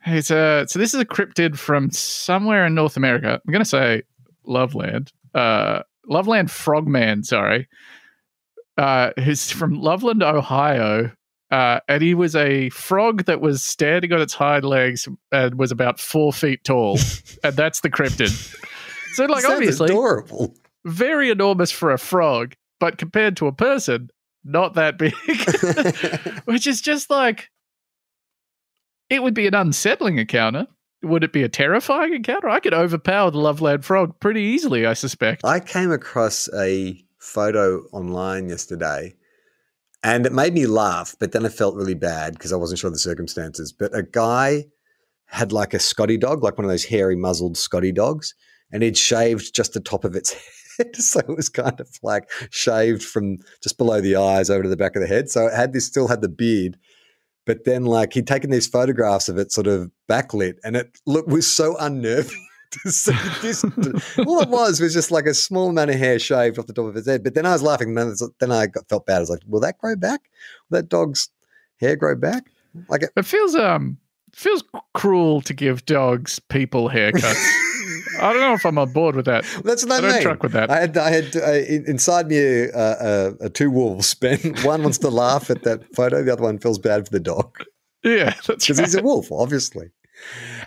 [0.06, 3.40] It's a so this is a cryptid from somewhere in North America.
[3.44, 4.02] I'm going to say
[4.44, 5.12] Loveland.
[5.34, 7.68] Uh, Loveland Frogman, sorry.
[8.76, 11.10] Uh, who's from Loveland, Ohio.
[11.50, 15.70] Uh, and he was a frog that was standing on its hind legs and was
[15.70, 16.98] about four feet tall.
[17.44, 18.56] and that's the cryptid.
[19.14, 20.54] So, like, Sounds obviously, adorable.
[20.84, 24.10] very enormous for a frog, but compared to a person,
[24.44, 25.14] not that big.
[26.44, 27.50] Which is just like
[29.10, 30.66] it would be an unsettling encounter.
[31.02, 32.48] Would it be a terrifying encounter?
[32.48, 35.44] I could overpower the Loveland frog pretty easily, I suspect.
[35.44, 39.14] I came across a photo online yesterday
[40.02, 42.88] and it made me laugh, but then I felt really bad because I wasn't sure
[42.88, 43.72] of the circumstances.
[43.72, 44.66] But a guy
[45.26, 48.34] had like a Scotty dog, like one of those hairy muzzled Scotty dogs,
[48.74, 50.32] and he'd shaved just the top of its
[50.78, 50.96] head.
[50.96, 54.76] So it was kind of like shaved from just below the eyes over to the
[54.76, 55.30] back of the head.
[55.30, 56.76] So it had this still had the beard.
[57.46, 61.26] But then like he'd taken these photographs of it sort of backlit and it look
[61.28, 62.46] was so unnerving.
[62.82, 63.62] to see this.
[64.26, 66.86] All it was was just like a small amount of hair shaved off the top
[66.86, 67.22] of his head.
[67.22, 67.94] But then I was laughing.
[67.94, 69.18] Then, then I got, felt bad.
[69.18, 70.22] I was like, "Will that grow back?
[70.68, 71.28] Will that dog's
[71.76, 72.50] hair grow back?"
[72.88, 73.98] Like, it, It feels um
[74.34, 77.48] feels cruel to give dogs people haircuts.
[78.20, 79.44] I don't know if I'm on board with that.
[79.64, 80.22] That's what I, I don't mean.
[80.22, 80.70] truck with that.
[80.70, 81.52] I had, I had uh,
[81.90, 84.14] inside me a, a, a two wolves.
[84.24, 86.22] Ben, one wants to laugh at that photo.
[86.22, 87.64] The other one feels bad for the dog
[88.02, 88.86] Yeah, that's because right.
[88.86, 89.90] he's a wolf, obviously.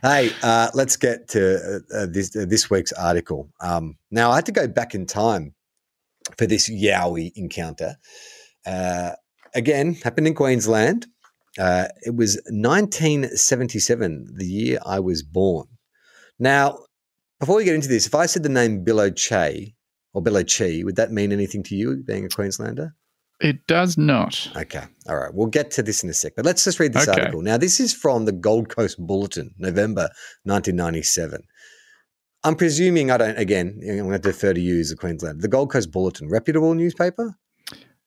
[0.02, 3.50] Hey, uh, let's get to uh, uh, this uh, this week's article.
[3.62, 5.54] Um, now, I had to go back in time
[6.38, 7.96] for this Yowie encounter.
[8.66, 9.12] Uh,
[9.56, 11.08] again, happened in Queensland.
[11.58, 15.68] Uh, it was 1977, the year I was born.
[16.38, 16.80] Now,
[17.40, 19.76] before we get into this, if I said the name Bill O'Shea
[20.14, 22.96] or Bill O'Chee, would that mean anything to you, being a Queenslander?
[23.40, 24.50] It does not.
[24.56, 24.84] Okay.
[25.08, 25.32] All right.
[25.32, 26.34] We'll get to this in a sec.
[26.36, 27.22] But let's just read this Okay.
[27.22, 27.44] article.
[27.44, 30.10] Now, this is from the Gold Coast Bulletin, November
[30.46, 31.42] 1997.
[32.44, 35.40] I'm presuming I don't, again, I'm going to defer to you as a Queenslander.
[35.42, 37.38] The Gold Coast Bulletin, reputable newspaper?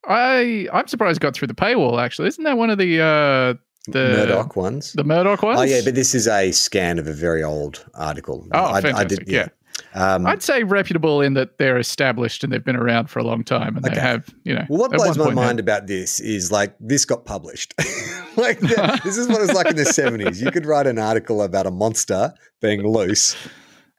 [0.08, 2.02] I I'm surprised it got through the paywall.
[2.02, 3.54] Actually, isn't that one of the uh,
[3.92, 4.92] the Murdoch ones.
[4.92, 5.58] the Murdoch ones?
[5.60, 8.46] Oh, yeah, but this is a scan of a very old article.
[8.52, 9.18] oh, I- I fantastic!
[9.26, 9.48] did- yeah.
[9.94, 13.42] Um, I'd say reputable in that they're established and they've been around for a long
[13.42, 13.94] time and Okay.
[13.94, 14.64] they have, you know.
[14.68, 17.72] Well, what blows my mind about this is like this got published.
[18.36, 20.40] like the- this is what it was like in the seventies.
[20.42, 23.34] You could write an article about a monster being loose,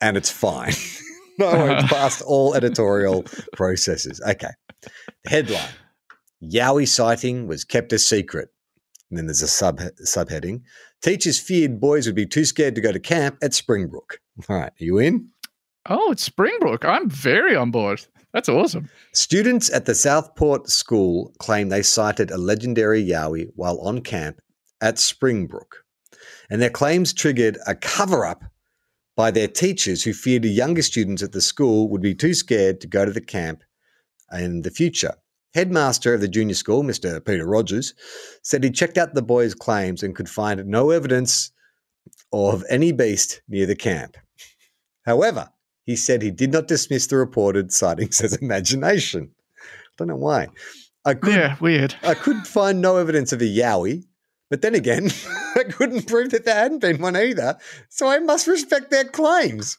[0.02, 0.74] and it's fine.
[1.40, 4.22] no, it's past all editorial processes.
[4.28, 4.52] Okay.
[5.26, 5.68] Headline:
[6.44, 8.50] Yowie sighting was kept a secret.
[9.12, 10.62] And then there's a sub subheading:
[11.02, 14.22] Teachers feared boys would be too scared to go to camp at Springbrook.
[14.50, 15.28] All right, are you in?
[15.90, 16.86] Oh, it's Springbrook.
[16.86, 18.06] I'm very on board.
[18.34, 18.90] That's awesome.
[19.14, 24.40] Students at the Southport School claim they sighted a legendary Yowie while on camp
[24.80, 25.84] at Springbrook.
[26.50, 28.46] And their claims triggered a cover up
[29.18, 32.80] by their teachers who feared the younger students at the school would be too scared
[32.82, 33.64] to go to the camp
[34.32, 35.16] in the future.
[35.54, 37.24] Headmaster of the junior school, Mr.
[37.24, 37.94] Peter Rogers,
[38.42, 41.52] said he checked out the boys' claims and could find no evidence
[42.32, 44.18] of any beast near the camp.
[45.06, 45.50] However,
[45.86, 49.32] he said he did not dismiss the reported sightings as imagination.
[49.62, 50.48] I Don't know why.
[51.04, 51.96] I could, Yeah, weird.
[52.04, 54.04] I could find no evidence of a yowie,
[54.50, 55.10] but then again,
[55.56, 57.58] I couldn't prove that there hadn't been one either.
[57.90, 59.78] So I must respect their claims.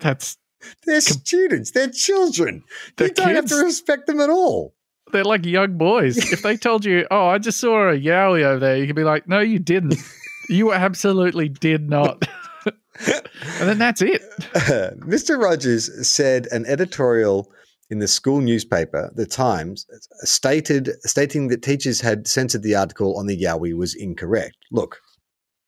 [0.00, 0.38] That's
[0.86, 2.62] They're students, they're children.
[2.96, 4.74] They're you don't have to respect them at all.
[5.14, 6.18] They're like young boys.
[6.32, 9.04] if they told you, "Oh, I just saw a yowie over there," you could be
[9.04, 9.96] like, "No, you didn't.
[10.50, 12.26] you absolutely did not."
[12.66, 14.22] and then that's it.
[15.00, 15.40] Mr.
[15.40, 17.50] Rogers said an editorial
[17.90, 19.86] in the school newspaper, The Times,
[20.22, 24.56] stated stating that teachers had censored the article on the Yowie was incorrect.
[24.72, 25.00] Look,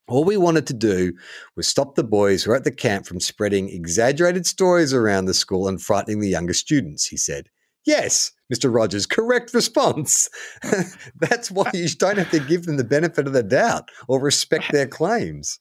[0.07, 1.13] all we wanted to do
[1.55, 5.33] was stop the boys who were at the camp from spreading exaggerated stories around the
[5.33, 7.49] school and frightening the younger students, he said.
[7.87, 8.71] Yes, Mr.
[8.71, 10.29] Rogers, correct response.
[11.19, 14.71] That's why you don't have to give them the benefit of the doubt or respect
[14.73, 15.57] their claims.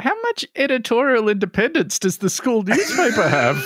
[0.00, 3.56] How much editorial independence does the school newspaper have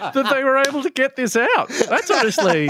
[0.14, 1.68] that they were able to get this out?
[1.88, 2.68] That's honestly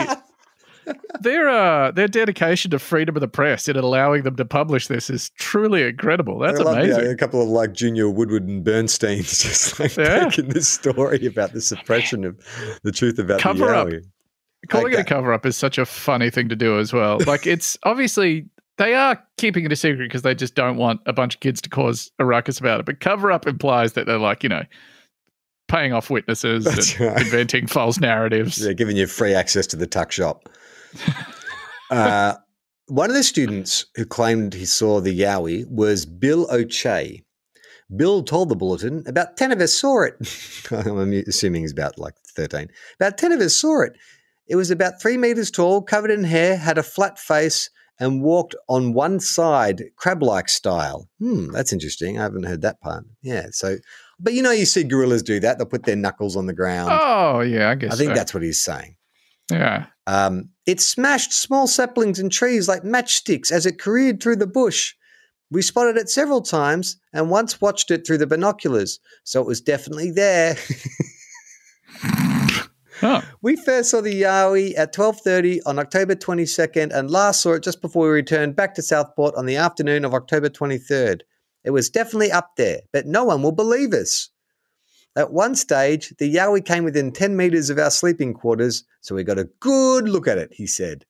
[1.21, 5.09] their uh, their dedication to freedom of the press in allowing them to publish this
[5.11, 6.41] is truly incredible.
[6.41, 7.07] That's I love amazing.
[7.07, 10.25] a couple of like Junior Woodward and Bernstein's just like Yeah.
[10.29, 12.37] taking this story about the suppression of
[12.83, 13.89] the truth about Cover the up.
[14.69, 17.19] Calling it a cover up is such a funny thing to do as well.
[17.27, 18.47] Like it's obviously
[18.79, 21.61] they are keeping it a secret because they just don't want a bunch of kids
[21.63, 22.87] to cause a ruckus about it.
[22.87, 24.63] But cover up implies that they're like, you know,
[25.69, 27.21] paying off witnesses That's and right.
[27.23, 28.57] inventing false narratives.
[28.57, 30.49] They're giving you free access to the tuck shop.
[31.91, 32.35] uh,
[32.87, 37.25] one of the students who claimed he saw the Yowie was Bill O'Shea.
[37.97, 40.15] Bill told the bulletin about 10 of us saw it.
[40.71, 42.69] I'm assuming he's about like 13.
[42.99, 43.97] About 10 of us saw it.
[44.47, 48.55] It was about three meters tall, covered in hair, had a flat face, and walked
[48.69, 51.09] on one side, crab like style.
[51.21, 52.19] Hmm, that's interesting.
[52.19, 53.05] I haven't heard that part.
[53.23, 53.47] Yeah.
[53.53, 53.77] So,
[54.19, 55.59] but you know, you see gorillas do that.
[55.59, 56.91] They'll put their knuckles on the ground.
[56.93, 57.93] Oh yeah, I guess.
[57.93, 58.15] I think so.
[58.15, 58.97] that's what he's saying.
[59.51, 59.87] yeah.
[60.09, 64.95] Um, it smashed small saplings and trees like matchsticks as it careered through the bush.
[65.51, 69.61] We spotted it several times and once watched it through the binoculars, so it was
[69.61, 70.57] definitely there.
[73.43, 77.81] We first saw the Yowie at 12:30 on October 22nd and last saw it just
[77.81, 81.23] before we returned back to Southport on the afternoon of October 23rd.
[81.65, 84.31] It was definitely up there, but no one will believe us.
[85.17, 89.25] At one stage, the Yowie came within 10 meters of our sleeping quarters, so we
[89.25, 91.05] got a good look at it, he said.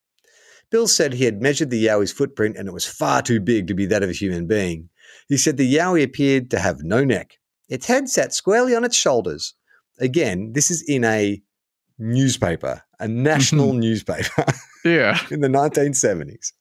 [0.71, 3.75] Bill said he had measured the Yowie's footprint and it was far too big to
[3.75, 4.89] be that of a human being.
[5.29, 7.39] He said the Yowie appeared to have no neck.
[7.69, 9.55] Its head sat squarely on its shoulders.
[10.01, 11.43] Again, this is in a
[12.03, 14.45] newspaper, a national newspaper
[14.85, 15.19] yeah.
[15.31, 16.53] in the 1970s.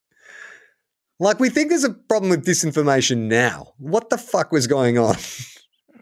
[1.20, 3.74] Like, we think there's a problem with disinformation now.
[3.78, 5.16] What the fuck was going on?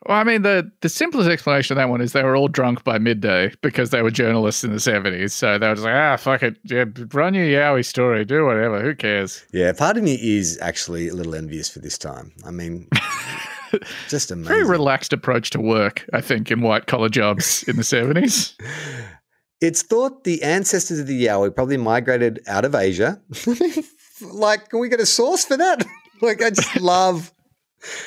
[0.05, 2.83] Well, I mean, the the simplest explanation of that one is they were all drunk
[2.83, 5.33] by midday because they were journalists in the seventies.
[5.33, 8.81] So they were just like, ah, fuck it, yeah, run your Yowie story, do whatever,
[8.81, 9.45] who cares?
[9.51, 12.31] Yeah, part of me is actually a little envious for this time.
[12.45, 12.87] I mean,
[14.07, 14.47] just amazing.
[14.47, 18.55] Very relaxed approach to work, I think, in white collar jobs in the seventies.
[19.61, 23.21] It's thought the ancestors of the Yowie probably migrated out of Asia.
[24.21, 25.85] like, can we get a source for that?
[26.21, 27.33] like, I just love.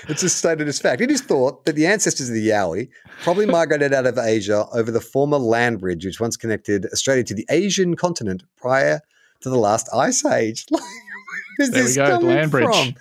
[0.06, 1.00] It's just stated as fact.
[1.00, 2.90] It is thought that the ancestors of the Yowie
[3.22, 7.32] probably migrated out of Asia over the former land bridge, which once connected Australia to
[7.34, 9.00] the Asian continent prior
[9.40, 10.66] to the last ice age.
[10.70, 12.66] Like, where is There we this go, coming land bridge.
[12.66, 12.94] from?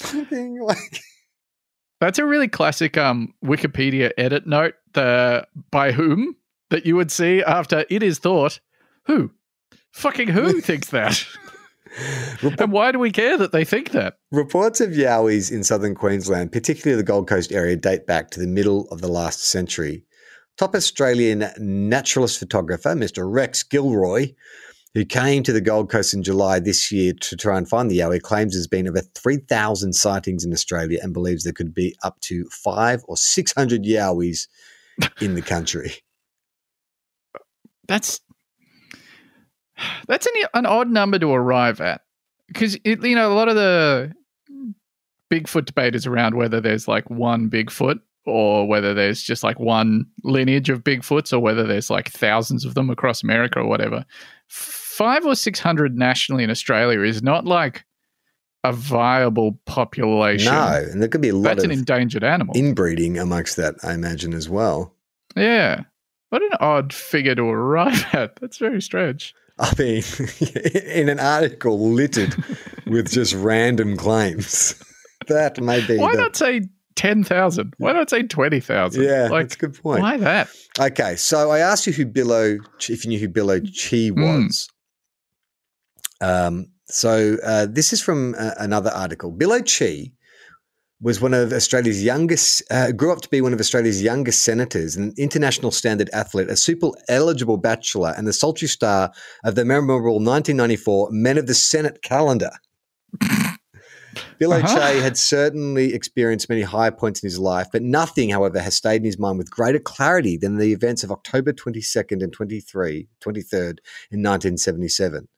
[0.00, 1.00] Fucking, like,
[2.00, 4.74] That's a really classic um, Wikipedia edit note.
[4.94, 6.34] The by whom
[6.70, 8.60] that you would see after it is thought
[9.06, 9.30] who
[9.92, 11.24] fucking who thinks that,
[12.58, 14.14] and why do we care that they think that?
[14.30, 18.46] Reports of Yowies in southern Queensland, particularly the Gold Coast area, date back to the
[18.46, 20.04] middle of the last century.
[20.56, 23.30] Top Australian naturalist photographer, Mr.
[23.30, 24.32] Rex Gilroy,
[24.94, 27.98] who came to the Gold Coast in July this year to try and find the
[27.98, 32.18] Yowie, claims there's been over 3,000 sightings in Australia and believes there could be up
[32.20, 34.48] to five or 600 Yowies
[35.20, 35.92] in the country.
[37.86, 38.20] That's
[40.08, 42.02] that's an, an odd number to arrive at
[42.48, 44.12] because you know a lot of the
[45.30, 50.06] Bigfoot debate is around whether there's like one Bigfoot or whether there's just like one
[50.24, 54.04] lineage of Bigfoots or whether there's like thousands of them across America or whatever.
[54.48, 57.84] Five or six hundred nationally in Australia is not like
[58.64, 60.52] a viable population.
[60.52, 62.56] No, and there could be a lot That's an endangered animal.
[62.56, 64.94] inbreeding amongst that, I imagine, as well.
[65.36, 65.82] yeah.
[66.36, 68.36] What an odd figure to arrive at.
[68.36, 69.34] That's very strange.
[69.58, 70.02] I mean,
[70.84, 72.36] in an article littered
[72.86, 74.74] with just random claims.
[75.28, 75.96] That may be.
[75.96, 76.60] Why the- not say
[76.96, 77.72] 10,000?
[77.78, 79.02] Why not say 20,000?
[79.02, 80.02] Yeah, Like, that's a good point.
[80.02, 80.48] why that?
[80.78, 82.58] Okay, so I asked you who Billo,
[82.90, 84.20] if you knew who Bill O'Chee Hmm.
[84.22, 84.68] was.
[86.20, 89.30] Um, so uh, this is from uh, another article.
[89.30, 90.12] Bill O'Chee
[91.00, 94.96] was one of Australia's youngest, uh, grew up to be one of Australia's youngest senators,
[94.96, 99.12] an international standard athlete, a super eligible bachelor, and the sultry star
[99.44, 102.50] of the memorable 1994 Men of the Senate calendar.
[104.38, 104.66] Bill Uh-huh.
[104.66, 108.96] O'Shea had certainly experienced many high points in his life, but nothing, however, has stayed
[108.96, 113.78] in his mind with greater clarity than the events of October 22nd and 23, 23rd
[114.10, 115.28] in 1977.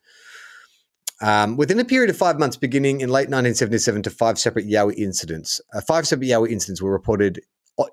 [1.21, 4.97] Um, within a period of five months, beginning in late 1977, to five separate Yowie
[4.97, 7.41] incidents, uh, five separate Yowie incidents were reported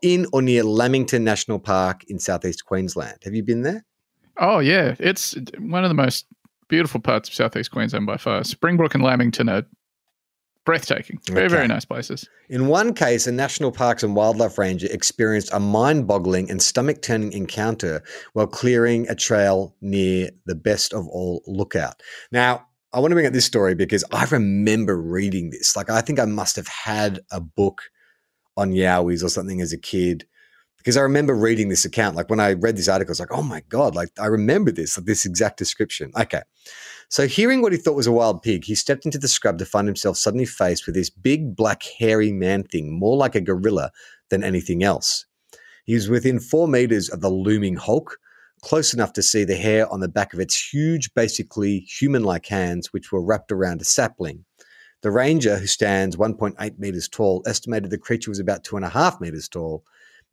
[0.02, 3.18] in or near Lamington National Park in southeast Queensland.
[3.24, 3.86] Have you been there?
[4.38, 4.96] Oh, yeah.
[5.00, 6.26] It's one of the most
[6.68, 8.44] beautiful parts of southeast Queensland by far.
[8.44, 9.64] Springbrook and Lamington are
[10.66, 11.20] breathtaking.
[11.28, 11.54] Very, Okay.
[11.56, 12.28] very nice places.
[12.50, 17.02] In one case, a National Parks and Wildlife Ranger experienced a mind boggling and stomach
[17.04, 22.02] turning encounter while clearing a trail near the best of all lookout.
[22.32, 25.76] Now, I want to bring up this story because I remember reading this.
[25.76, 27.82] Like, I think I must have had a book
[28.56, 30.26] on Yowies or something as a kid
[30.78, 32.16] because I remember reading this account.
[32.16, 34.72] Like, when I read this article, I was like, oh my God, like, I remember
[34.72, 36.14] this, like, this exact description.
[36.18, 36.44] Okay.
[37.10, 39.66] So, hearing what he thought was a wild pig, he stepped into the scrub to
[39.66, 43.92] find himself suddenly faced with this big, black, hairy man thing, more like a gorilla
[44.30, 45.26] than anything else.
[45.84, 48.20] He was within four meters of the looming hulk,
[48.65, 52.47] close enough to see the hair on the back of its huge, basically human like
[52.47, 54.43] hands, which were wrapped around a sapling.
[55.04, 58.89] The ranger, who stands 1.8 meters tall, estimated the creature was about two and a
[58.89, 59.84] half meters tall.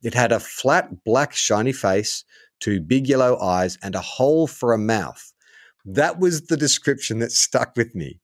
[0.01, 2.25] It had a flat, black, shiny face,
[2.59, 5.31] two big yellow eyes, and a hole for a mouth.
[5.85, 8.19] That was the description that stuck with me.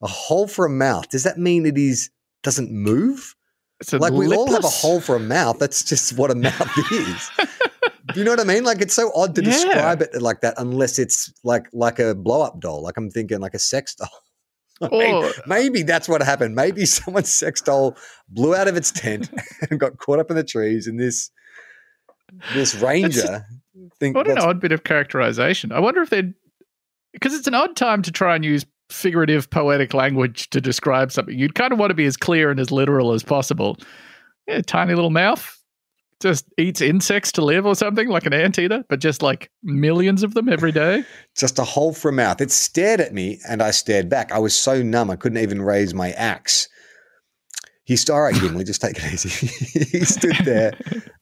[0.00, 1.08] A hole for a mouth.
[1.08, 2.10] Does that mean it is
[2.44, 3.34] doesn't move?
[3.80, 5.58] It's Like we all have a hole for a mouth.
[5.58, 7.30] That's just what a mouth is.
[8.12, 8.64] Do you know what I mean?
[8.64, 9.50] Like it's so odd to Yeah.
[9.50, 12.82] describe it like that, unless it's like like a blow up doll.
[12.82, 14.08] Like I'm thinking like a sex doll.
[14.82, 16.54] I mean, Or- maybe that's what happened.
[16.54, 17.96] Maybe someone's sex doll
[18.28, 19.28] blew out of its tent
[19.70, 21.30] and got caught up in the trees, and this
[22.54, 23.44] this ranger
[24.00, 25.72] think What an odd bit of characterization.
[25.72, 26.34] I wonder if they'd
[27.12, 31.36] because it's an odd time to try and use figurative poetic language to describe something.
[31.38, 33.76] You'd kind of want to be as clear and as literal as possible.
[34.46, 35.57] Yeah, tiny little mouth.
[36.20, 40.34] Just eats insects to live or something like an anteater, but just like millions of
[40.34, 41.04] them every day.
[41.36, 42.40] just a hole for a mouth.
[42.40, 44.32] It stared at me and I stared back.
[44.32, 46.68] I was so numb I couldn't even raise my axe.
[47.84, 49.46] He stood, all right, Gimli, just take it easy.
[49.98, 50.78] he stood there,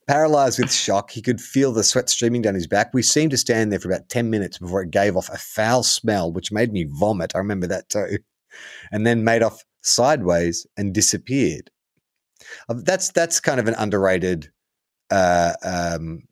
[0.08, 1.12] paralyzed with shock.
[1.12, 2.92] He could feel the sweat streaming down his back.
[2.92, 5.84] We seemed to stand there for about 10 minutes before it gave off a foul
[5.84, 7.36] smell, which made me vomit.
[7.36, 8.18] I remember that too.
[8.90, 11.70] And then made off sideways and disappeared.
[12.68, 14.50] Uh, That's that's kind of an underrated
[15.10, 16.22] uh, um,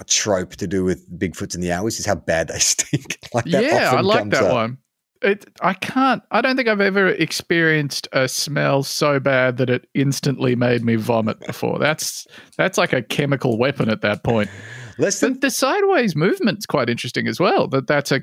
[0.00, 3.18] a trope to do with Bigfoots and the Yowies is how bad they stink.
[3.34, 4.52] like yeah, I like that up.
[4.52, 4.78] one.
[5.20, 6.22] It, I can't.
[6.30, 10.94] I don't think I've ever experienced a smell so bad that it instantly made me
[10.94, 11.80] vomit before.
[11.80, 12.24] That's
[12.56, 14.48] that's like a chemical weapon at that point.
[14.98, 17.66] Less than but the sideways movement's quite interesting as well.
[17.66, 18.22] That that's a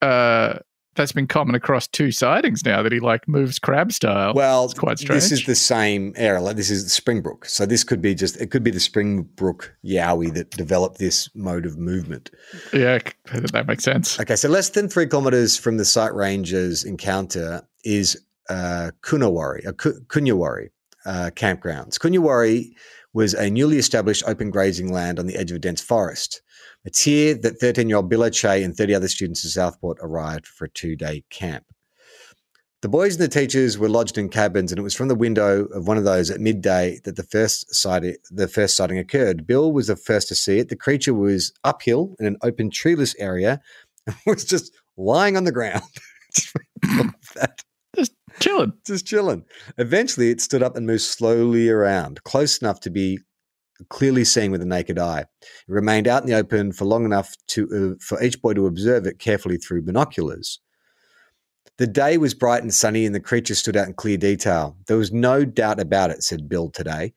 [0.00, 0.60] uh,
[0.94, 4.34] that's been common across two sightings now that he like moves crab style.
[4.34, 5.22] Well, it's quite strange.
[5.22, 6.40] This is the same era.
[6.40, 7.44] Like this is Springbrook.
[7.44, 11.66] So this could be just it could be the Springbrook Yowie that developed this mode
[11.66, 12.30] of movement.
[12.72, 12.98] Yeah,
[13.32, 14.18] that makes sense.
[14.20, 19.72] Okay, so less than three kilometers from the site ranger's encounter is uh, Coonawarra, uh,
[19.72, 20.68] Coonawarra
[21.06, 21.98] uh, campgrounds.
[21.98, 22.64] Coonawarra
[23.12, 26.42] was a newly established open grazing land on the edge of a dense forest.
[26.84, 30.46] It's here that 13 year old Bill O'Shea and 30 other students at Southport arrived
[30.46, 31.64] for a two day camp.
[32.82, 35.66] The boys and the teachers were lodged in cabins, and it was from the window
[35.66, 39.46] of one of those at midday that the first sighting, the first sighting occurred.
[39.46, 40.70] Bill was the first to see it.
[40.70, 43.60] The creature was uphill in an open treeless area
[44.06, 45.82] and was just lying on the ground.
[47.94, 48.72] just chilling.
[48.86, 49.44] Just chilling.
[49.76, 53.18] Eventually, it stood up and moved slowly around, close enough to be
[53.88, 55.20] clearly seen with the naked eye.
[55.20, 58.66] It remained out in the open for long enough to, uh, for each boy to
[58.66, 60.60] observe it carefully through binoculars.
[61.78, 64.76] The day was bright and sunny, and the creature stood out in clear detail.
[64.86, 67.14] There was no doubt about it, said Bill today.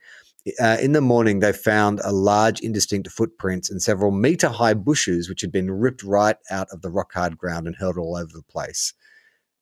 [0.60, 5.30] Uh, in the morning, they found a large, indistinct footprints and several meter high bushes
[5.30, 8.32] which had been ripped right out of the rock hard ground and hurled all over
[8.34, 8.94] the place.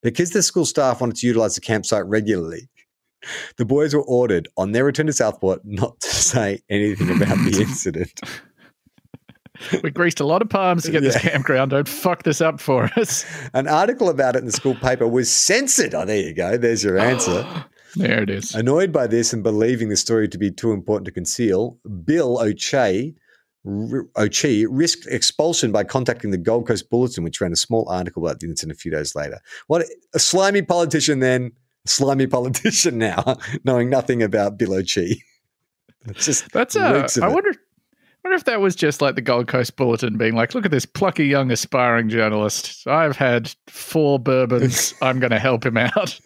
[0.01, 2.69] Because the school staff wanted to utilize the campsite regularly,
[3.57, 7.61] the boys were ordered on their return to Southport not to say anything about the
[7.67, 8.19] incident.
[9.83, 11.09] we greased a lot of palms to get yeah.
[11.09, 11.71] this campground.
[11.71, 13.25] Don't fuck this up for us.
[13.53, 15.93] An article about it in the school paper was censored.
[15.93, 16.57] Oh, there you go.
[16.57, 17.45] There's your answer.
[17.95, 18.55] there it is.
[18.55, 23.13] Annoyed by this and believing the story to be too important to conceal, Bill O'Shea
[23.65, 28.39] O'Chee risked expulsion by contacting the Gold Coast Bulletin, which ran a small article about
[28.39, 29.39] the incident a few days later.
[29.67, 31.51] What a slimy politician then
[31.85, 35.23] slimy politician now, knowing nothing about Bill O'Chee.
[36.07, 37.51] It's just that's uh, I wonder.
[38.23, 40.85] wonder if that was just like the Gold Coast Bulletin being like, look at this
[40.85, 42.87] plucky young aspiring journalist.
[42.87, 44.93] I've had four bourbons.
[45.01, 46.19] I'm going to help him out.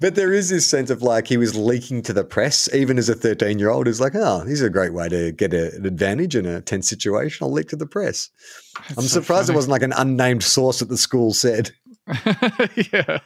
[0.00, 3.08] But there is this sense of like he was leaking to the press, even as
[3.08, 3.88] a 13 year old.
[3.88, 6.60] Is like, oh, this is a great way to get a, an advantage in a
[6.60, 7.44] tense situation.
[7.44, 8.30] I'll leak to the press.
[8.88, 9.54] That's I'm so surprised funny.
[9.54, 11.70] it wasn't like an unnamed source at the school said.
[12.92, 13.20] yeah.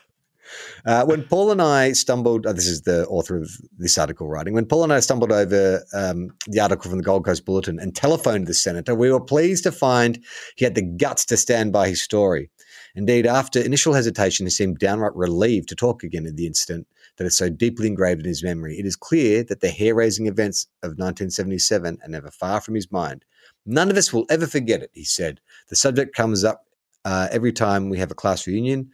[0.85, 4.55] Uh, when Paul and I stumbled, oh, this is the author of this article writing.
[4.55, 7.95] When Paul and I stumbled over um, the article from the Gold Coast Bulletin and
[7.95, 10.22] telephoned the senator, we were pleased to find
[10.57, 12.51] he had the guts to stand by his story.
[12.95, 17.26] Indeed, after initial hesitation, he seemed downright relieved to talk again of the incident that
[17.26, 18.79] is so deeply engraved in his memory.
[18.79, 22.91] It is clear that the hair raising events of 1977 are never far from his
[22.91, 23.24] mind.
[23.66, 25.41] None of us will ever forget it, he said.
[25.68, 26.64] The subject comes up
[27.05, 28.91] uh, every time we have a class reunion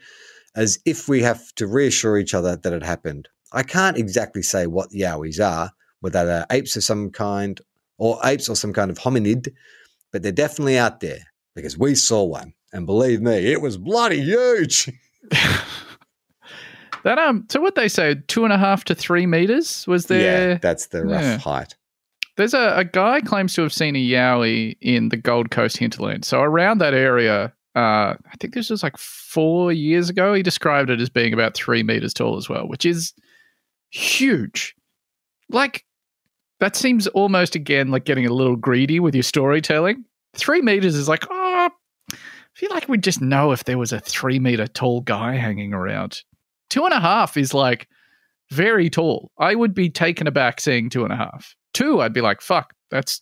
[0.56, 3.28] as if we have to reassure each other that it happened.
[3.52, 7.60] I can't exactly say what the Yowies are, whether they're apes of some kind
[7.98, 9.52] or apes or some kind of hominid,
[10.12, 11.20] but they're definitely out there
[11.54, 12.52] because we saw one.
[12.72, 14.90] And believe me, it was bloody huge.
[17.04, 20.50] that um so what they say, two and a half to three meters was there
[20.50, 21.38] Yeah, that's the rough yeah.
[21.38, 21.76] height.
[22.36, 26.24] There's a, a guy claims to have seen a Yowie in the Gold Coast hinterland.
[26.24, 30.32] So around that area, uh, I think this was like four years ago.
[30.34, 33.12] He described it as being about three meters tall as well, which is
[33.90, 34.74] huge.
[35.48, 35.84] Like,
[36.60, 40.04] that seems almost again like getting a little greedy with your storytelling.
[40.34, 41.70] Three meters is like, oh,
[42.12, 42.16] I
[42.54, 46.22] feel like we'd just know if there was a three meter tall guy hanging around.
[46.70, 47.88] Two and a half is like
[48.50, 49.32] very tall.
[49.38, 51.54] I would be taken aback seeing two and a half.
[51.72, 53.20] Two, I'd be like, fuck, that's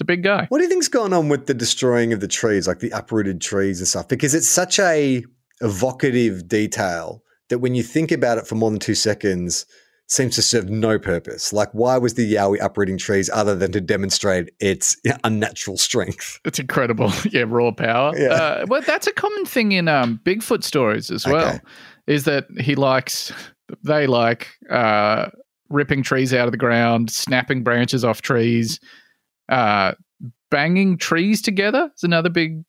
[0.00, 0.46] it's a big guy.
[0.48, 3.42] What do you think's going on with the destroying of the trees, like the uprooted
[3.42, 4.08] trees and stuff?
[4.08, 5.22] Because it's such a
[5.60, 9.66] evocative detail that when you think about it for more than two seconds,
[10.06, 11.52] seems to serve no purpose.
[11.52, 16.40] Like, why was the Yowie uprooting trees other than to demonstrate its unnatural strength?
[16.46, 17.12] It's incredible.
[17.30, 18.16] yeah, raw power.
[18.16, 18.28] Yeah.
[18.28, 21.60] Uh, well, that's a common thing in um, Bigfoot stories as well, okay.
[22.06, 23.32] is that he likes,
[23.84, 25.28] they like uh,
[25.68, 28.80] ripping trees out of the ground, snapping branches off trees,
[29.50, 29.92] uh,
[30.50, 32.64] banging trees together is another big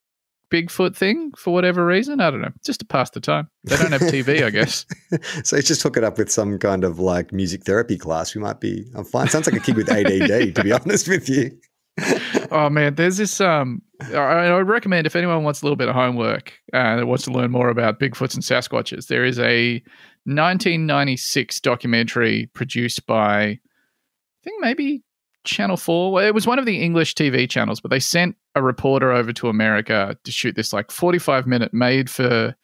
[0.51, 2.19] Bigfoot thing for whatever reason.
[2.19, 3.49] I don't know, just to pass the time.
[3.63, 4.85] They don't have TV, I guess.
[5.45, 8.35] so you just hook it up with some kind of like music therapy class.
[8.35, 8.85] We might be.
[8.93, 9.29] I'm fine.
[9.29, 11.57] Sounds like a kid with ADD, to be honest with you.
[12.51, 13.39] oh man, there's this.
[13.39, 17.07] Um, I, I would recommend if anyone wants a little bit of homework and uh,
[17.07, 19.75] wants to learn more about Bigfoots and Sasquatches, there is a
[20.25, 23.59] 1996 documentary produced by, I
[24.43, 25.03] think maybe
[25.43, 26.11] Channel 4.
[26.11, 29.33] Well, it was one of the English TV channels, but they sent a reporter over
[29.33, 32.55] to America to shoot this like 45 minute made for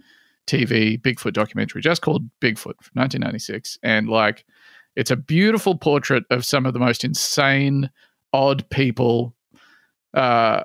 [0.48, 3.78] TV Bigfoot documentary just called Bigfoot 1996.
[3.84, 4.46] And like,
[4.96, 7.90] it's a beautiful portrait of some of the most insane,
[8.34, 9.36] odd people
[10.14, 10.64] uh,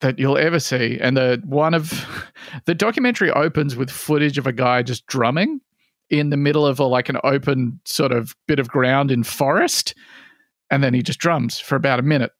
[0.00, 0.98] that you'll ever see.
[1.00, 2.06] And the one of
[2.64, 5.60] the documentary opens with footage of a guy just drumming
[6.10, 9.94] in the middle of a, like an open sort of bit of ground in forest.
[10.70, 12.32] And then he just drums for about a minute.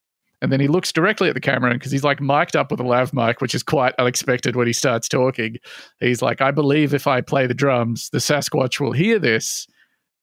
[0.43, 2.85] And then he looks directly at the camera because he's like mic'd up with a
[2.85, 5.57] lav mic, which is quite unexpected when he starts talking.
[6.01, 9.66] He's like, I believe if I play the drums, the Sasquatch will hear this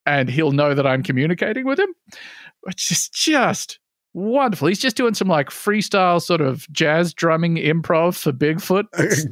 [0.06, 1.90] and he'll know that I'm communicating with him,
[2.62, 3.80] which is just
[4.14, 4.68] wonderful.
[4.68, 8.86] He's just doing some like freestyle sort of jazz drumming improv for Bigfoot.
[8.98, 9.26] It's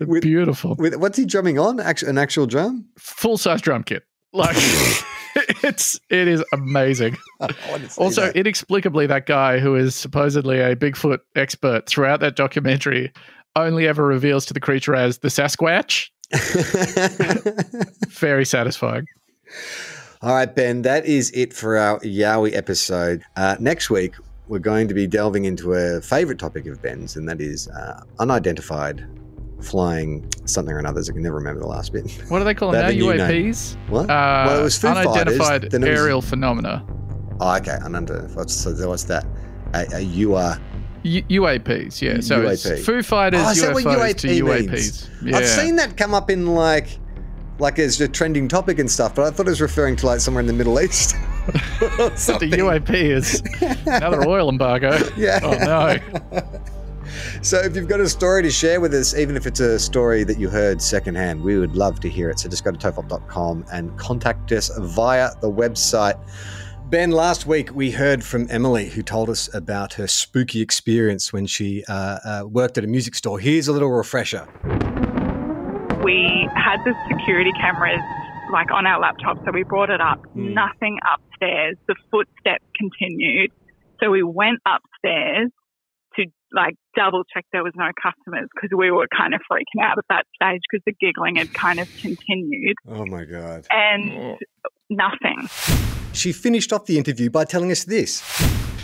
[0.00, 0.76] With- beautiful.
[0.78, 1.80] With, what's he drumming on?
[1.80, 2.86] An actual drum?
[2.98, 4.04] Full size drum kit.
[4.34, 4.56] Like
[5.62, 7.16] it's it is amazing.
[7.40, 8.36] I want to see Also, that.
[8.36, 13.12] inexplicably, that guy who is supposedly a Bigfoot expert throughout that documentary
[13.56, 16.08] only ever reveals to the creature as the Sasquatch.
[18.08, 19.06] Very satisfying.
[20.22, 23.22] All right, Ben, that is it for our Yowie episode.
[23.36, 24.14] Uh, next week,
[24.48, 28.02] we're going to be delving into a favorite topic of Ben's, and that is uh,
[28.18, 29.06] unidentified
[29.64, 31.00] flying something or another.
[31.00, 32.10] I can never remember the last bit.
[32.28, 32.90] What do they call them now?
[32.90, 33.76] UAPs?
[33.88, 34.10] What?
[34.10, 35.72] Uh, well, it was Foo unidentified Fighters.
[35.80, 36.84] Was, aerial phenomena.
[37.40, 37.78] Oh, okay.
[37.82, 38.36] Unidentified.
[38.36, 39.24] What's, so what's that?
[39.74, 40.60] A, a UR.
[41.02, 42.20] U- UAPs, yeah.
[42.20, 42.52] So UAP.
[42.70, 44.70] it's Foo Fighters, Oh, is that what UFOs to UAPs.
[44.70, 45.10] means?
[45.22, 45.36] Yeah.
[45.38, 46.98] I've seen that come up in like,
[47.58, 50.20] like as a trending topic and stuff, but I thought it was referring to like
[50.20, 51.16] somewhere in the Middle East.
[51.44, 52.48] The.
[52.56, 53.42] UAP is
[53.86, 54.98] another oil embargo.
[55.14, 55.40] Yeah.
[55.42, 55.98] Oh no.
[57.42, 60.24] So if you've got a story to share with us, even if it's a story
[60.24, 62.38] that you heard secondhand, we would love to hear it.
[62.38, 66.18] So just go to tofop.com and contact us via the website.
[66.90, 71.46] Ben, last week we heard from Emily, who told us about her spooky experience when
[71.46, 73.40] she uh, uh, worked at a music store.
[73.40, 74.46] Here's a little refresher.
[76.04, 78.00] we had the security cameras
[78.52, 80.24] like on our laptop, so we brought it up.
[80.34, 80.54] Hmm.
[80.54, 81.76] Nothing upstairs.
[81.88, 83.50] The footsteps continued,
[83.98, 85.50] so we went upstairs
[86.54, 90.04] like double check there was no customers because we were kind of freaking out at
[90.08, 93.66] that stage because the giggling had kind of continued Oh my God.
[93.70, 94.38] and oh.
[94.90, 95.48] nothing.
[96.12, 98.22] She finished off the interview by telling us this.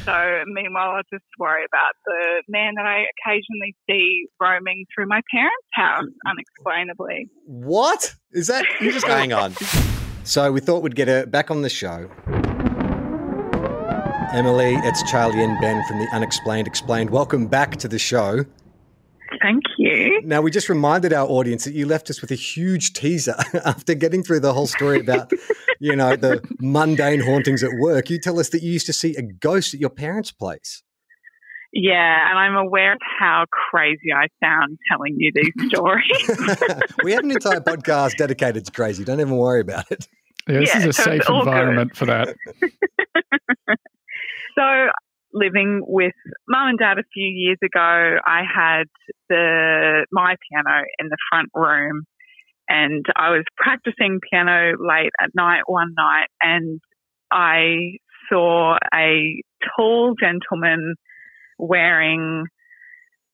[0.05, 5.21] So meanwhile, I just worry about the man that I occasionally see roaming through my
[5.33, 7.29] parents' house unexplainably.
[7.45, 8.15] What?
[8.33, 8.65] Is that?
[8.81, 9.55] You just hang on.
[10.23, 12.11] So we thought we'd get her back on the show.
[14.33, 17.11] Emily, it's Charlie and Ben from the Unexplained Explained.
[17.11, 18.45] Welcome back to the show.
[19.43, 20.21] Thank you.
[20.25, 23.95] Now, we just reminded our audience that you left us with a huge teaser after
[23.95, 25.33] getting through the whole story about,
[25.81, 28.09] you know, the mundane hauntings at work.
[28.09, 30.83] You tell us that you used to see a ghost at your parents' place.
[31.73, 36.31] Yeah, and I'm aware of how crazy I sound telling you these stories.
[37.03, 39.03] we have an entire podcast dedicated to crazy.
[39.05, 40.07] Don't even worry about it.
[40.49, 41.49] Yeah, this Yeah, is a so safe it's all good.
[41.51, 42.37] environment for that.
[44.61, 44.91] So,
[45.33, 46.13] living with
[46.49, 48.85] mum and dad a few years ago, I had
[49.29, 52.03] the my piano in the front room,
[52.69, 56.81] and I was practicing piano late at night one night, and
[57.31, 57.99] I
[58.29, 59.43] saw a
[59.77, 60.95] tall gentleman
[61.59, 62.45] wearing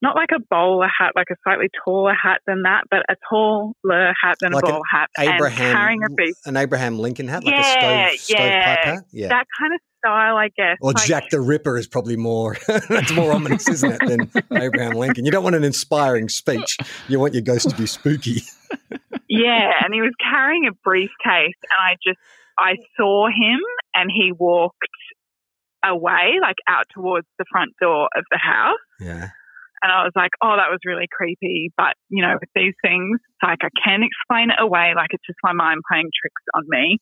[0.02, 4.12] not like a bowler hat, like a slightly taller hat than that, but a taller
[4.22, 6.34] hat than Like a bowler hat, Abraham, and carrying a beef.
[6.44, 8.16] an Abraham Lincoln hat, like Yeah, a stove, yeah.
[8.16, 9.04] stovepipe hat.
[9.12, 9.28] Yeah.
[9.28, 10.76] That kind of style, I guess.
[10.80, 12.56] Or Like- Jack the Ripper is probably more,
[12.88, 15.24] that's more ominous, isn't it, than Abraham Lincoln?
[15.24, 16.76] You don't want an inspiring speech.
[17.08, 18.42] You want your ghost to be spooky.
[19.28, 22.18] Yeah, and he was carrying a briefcase, and I just
[22.58, 23.60] I saw him,
[23.94, 24.76] and he walked
[25.84, 29.28] away, like out towards the front door of the house, Yeah.
[29.82, 31.70] and I was like, oh, that was really creepy.
[31.76, 35.26] But you know, with these things, it's like I can explain it away, like it's
[35.26, 36.98] just my mind playing tricks on me.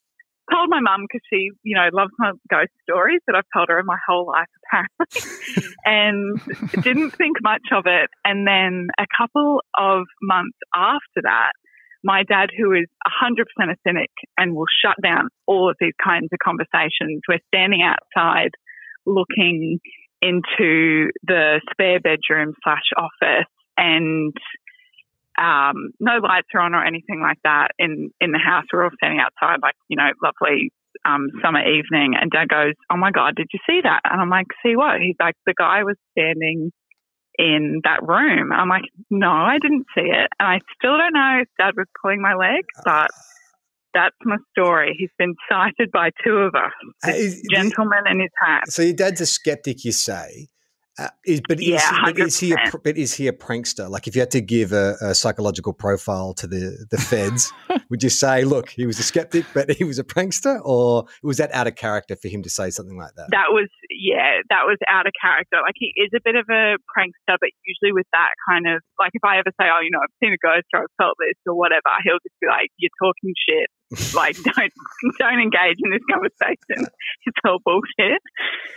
[0.53, 3.79] Told my mum because she, you know, loves my ghost stories that I've told her
[3.79, 6.41] in my whole life apparently, and
[6.83, 8.11] didn't think much of it.
[8.25, 11.53] And then a couple of months after that,
[12.03, 12.87] my dad, who is
[13.23, 17.81] 100% a cynic and will shut down all of these kinds of conversations, we're standing
[17.83, 18.51] outside
[19.07, 19.79] looking
[20.21, 24.33] into the spare bedroom slash office and
[25.39, 28.65] um, no lights are on or anything like that in, in the house.
[28.73, 30.71] We're all standing outside like, you know, lovely
[31.05, 32.15] um, summer evening.
[32.21, 34.01] And dad goes, Oh my God, did you see that?
[34.05, 35.01] And I'm like, See what?
[35.01, 36.71] He's like, The guy was standing
[37.37, 38.53] in that room.
[38.53, 40.29] I'm like, No, I didn't see it.
[40.39, 43.09] And I still don't know if dad was pulling my leg, but
[43.93, 44.95] That's my story.
[44.99, 46.73] He's been sighted by two of us,
[47.05, 48.65] this is- gentleman in his hat.
[48.69, 50.49] So your dad's a skeptic, you say.
[50.97, 53.91] Uh, is, but, is, but is he a but is he a prankster?
[53.91, 57.53] Like, if you had to give a, a psychological profile to the the feds,
[57.91, 61.39] would you say, look, he was a skeptic, but he was a prankster, or was
[61.39, 63.27] that out of character for him to say something like that?
[63.33, 65.59] That was, yeah, that was out of character.
[65.67, 69.11] Like, he is a bit of a prankster, but usually with that kind of, like,
[69.15, 71.35] if I ever say, oh, you know, I've seen a ghost or I've felt this
[71.45, 73.67] or whatever, he'll just be like, you're talking shit.
[74.15, 74.73] like, don't,
[75.19, 76.87] don't engage in this conversation.
[77.27, 78.23] It's all bullshit.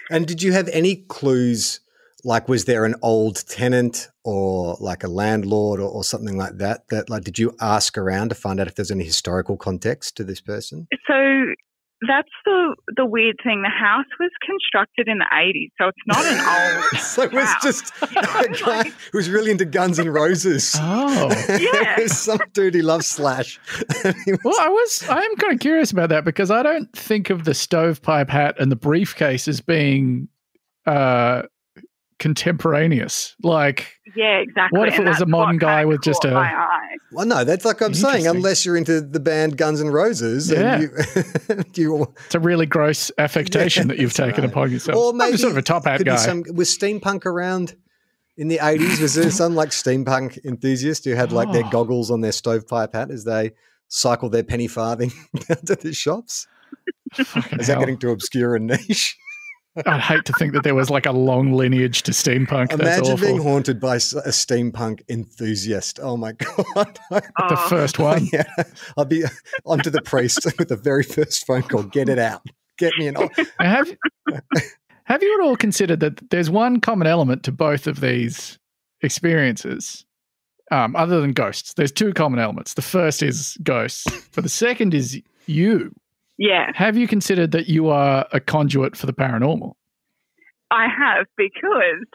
[0.10, 1.82] And did you have any clues?
[2.28, 6.88] Like, was there an old tenant or like a landlord or, or something like that?
[6.90, 10.24] That like, did you ask around to find out if there's any historical context to
[10.26, 10.88] this person?
[11.08, 11.16] So
[12.08, 13.64] that's the the weird thing.
[13.64, 17.02] The house was constructed in the 80s, so it's not an old.
[17.02, 17.64] so it was house.
[17.64, 20.76] just a guy like- who was really into Guns and Roses.
[20.80, 21.30] Oh.
[21.60, 22.06] Yeah.
[22.08, 23.60] Some dude who loves Slash.
[24.04, 27.30] Was- Well, I was I am kind of curious about that because I don't think
[27.30, 30.28] of the stovepipe hat and the briefcase as being
[30.86, 31.44] uh
[32.20, 33.36] contemporaneous.
[33.44, 34.80] Like Yeah, exactly.
[34.80, 37.82] What if it was a modern guy with just caught a- well, no, that's like
[37.82, 38.28] I'm saying.
[38.28, 40.76] Unless you're into the band Guns and Roses, Yeah.
[40.76, 41.64] and you,
[41.98, 44.50] you it's a really gross affectation Yeah, that you've taken right.
[44.52, 44.98] upon yourself.
[44.98, 46.16] or I'm maybe sort of a top hat could guy.
[46.18, 47.76] Some, was steampunk around
[48.36, 49.00] in the 80s?
[49.02, 51.70] Was there some like steampunk enthusiast who had like their Oh.
[51.70, 53.52] goggles on their stovepipe hat as they
[53.88, 55.12] cycle their penny farthing
[55.48, 56.46] down to the shops?
[57.14, 59.18] Fucking Is that getting too obscure and niche?
[59.86, 62.70] I'd hate to think that there was like a long lineage to steampunk.
[62.70, 63.18] That's Imagine awful.
[63.28, 66.00] being haunted by a steampunk enthusiast.
[66.02, 66.32] Oh my
[66.66, 67.00] god!
[67.10, 68.28] the first one.
[68.34, 68.46] yeah,
[68.98, 69.24] I'll be
[69.66, 71.84] onto the priest with the very first phone call.
[71.84, 72.42] Get it out.
[72.78, 73.16] Get me an.
[73.60, 73.88] have
[75.06, 78.60] have you at all considered that there's one common element to both of these
[79.02, 80.06] experiences
[80.72, 84.06] um, other than ghosts there's two common elements the first is ghosts
[84.36, 85.94] but the second is you
[86.38, 89.74] Yeah, have you considered that you are a conduit for the paranormal
[90.70, 92.06] I have because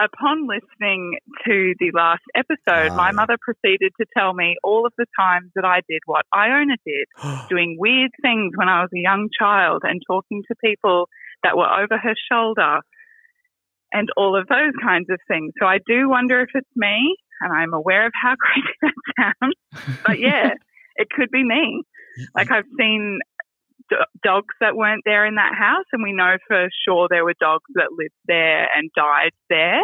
[0.00, 4.92] upon listening to the last episode, Ah, my mother proceeded to tell me all of
[4.98, 7.06] the times that I did what Iona did,
[7.48, 11.08] doing weird things when I was a young child and talking to people
[11.42, 12.80] that were over her shoulder
[13.92, 15.52] and all of those kinds of things.
[15.58, 19.98] So I do wonder if it's me, and I'm aware of how crazy that sounds.
[20.06, 20.54] But yeah,
[20.96, 21.82] it could be me.
[22.34, 23.31] Like I've seen d-
[24.24, 27.64] dogs that weren't there in that house, and we know for sure there were dogs
[27.74, 29.80] that lived there and died there,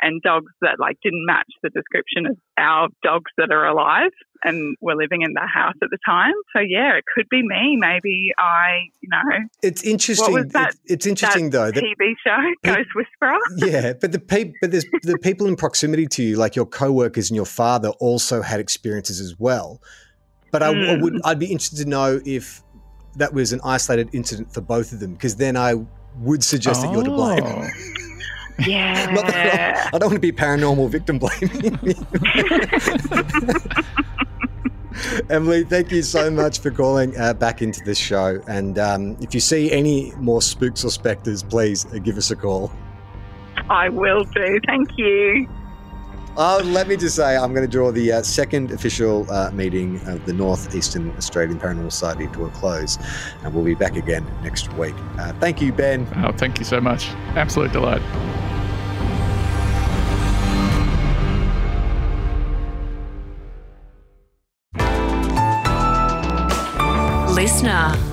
[0.00, 4.12] and dogs that like didn't match the description of our dogs that are alive
[4.44, 6.32] and were living in that house at the time.
[6.54, 7.76] So yeah, it could be me.
[7.76, 10.32] Maybe I, you know, It's interesting.
[10.32, 13.38] was that- it's, it's interesting though that TV show Ghost Whisperer.
[13.56, 17.28] yeah, but the pe- but there's the people in proximity to you, like your co-workers
[17.30, 19.82] and your father, also had experiences as well.
[20.52, 21.02] But I, I Mm.
[21.02, 22.62] would I'd be interested to know if
[23.16, 25.74] that was an isolated incident for both of them, because then I
[26.20, 27.42] would suggest that you're to blame.
[27.44, 27.68] Oh.
[28.66, 29.06] Yeah.
[29.12, 31.78] Not that I, I don't want to be paranormal victim blaming.
[35.30, 38.40] Emily, thank you so much for calling uh, back into this show.
[38.48, 42.36] And um, if you see any more spooks or specters, please uh, give us a
[42.36, 42.72] call.
[43.70, 44.60] I will do.
[44.66, 45.48] Thank you.
[46.40, 50.00] Oh, let me just say, I'm going to draw the uh, second official uh, meeting
[50.06, 52.96] of the Northeastern Australian Paranormal Society to a close,
[53.42, 54.94] and we'll be back again next week.
[55.18, 56.06] Uh, thank you, Ben.
[56.18, 58.02] oh thank you so much absolute delight
[67.34, 68.07] Listener.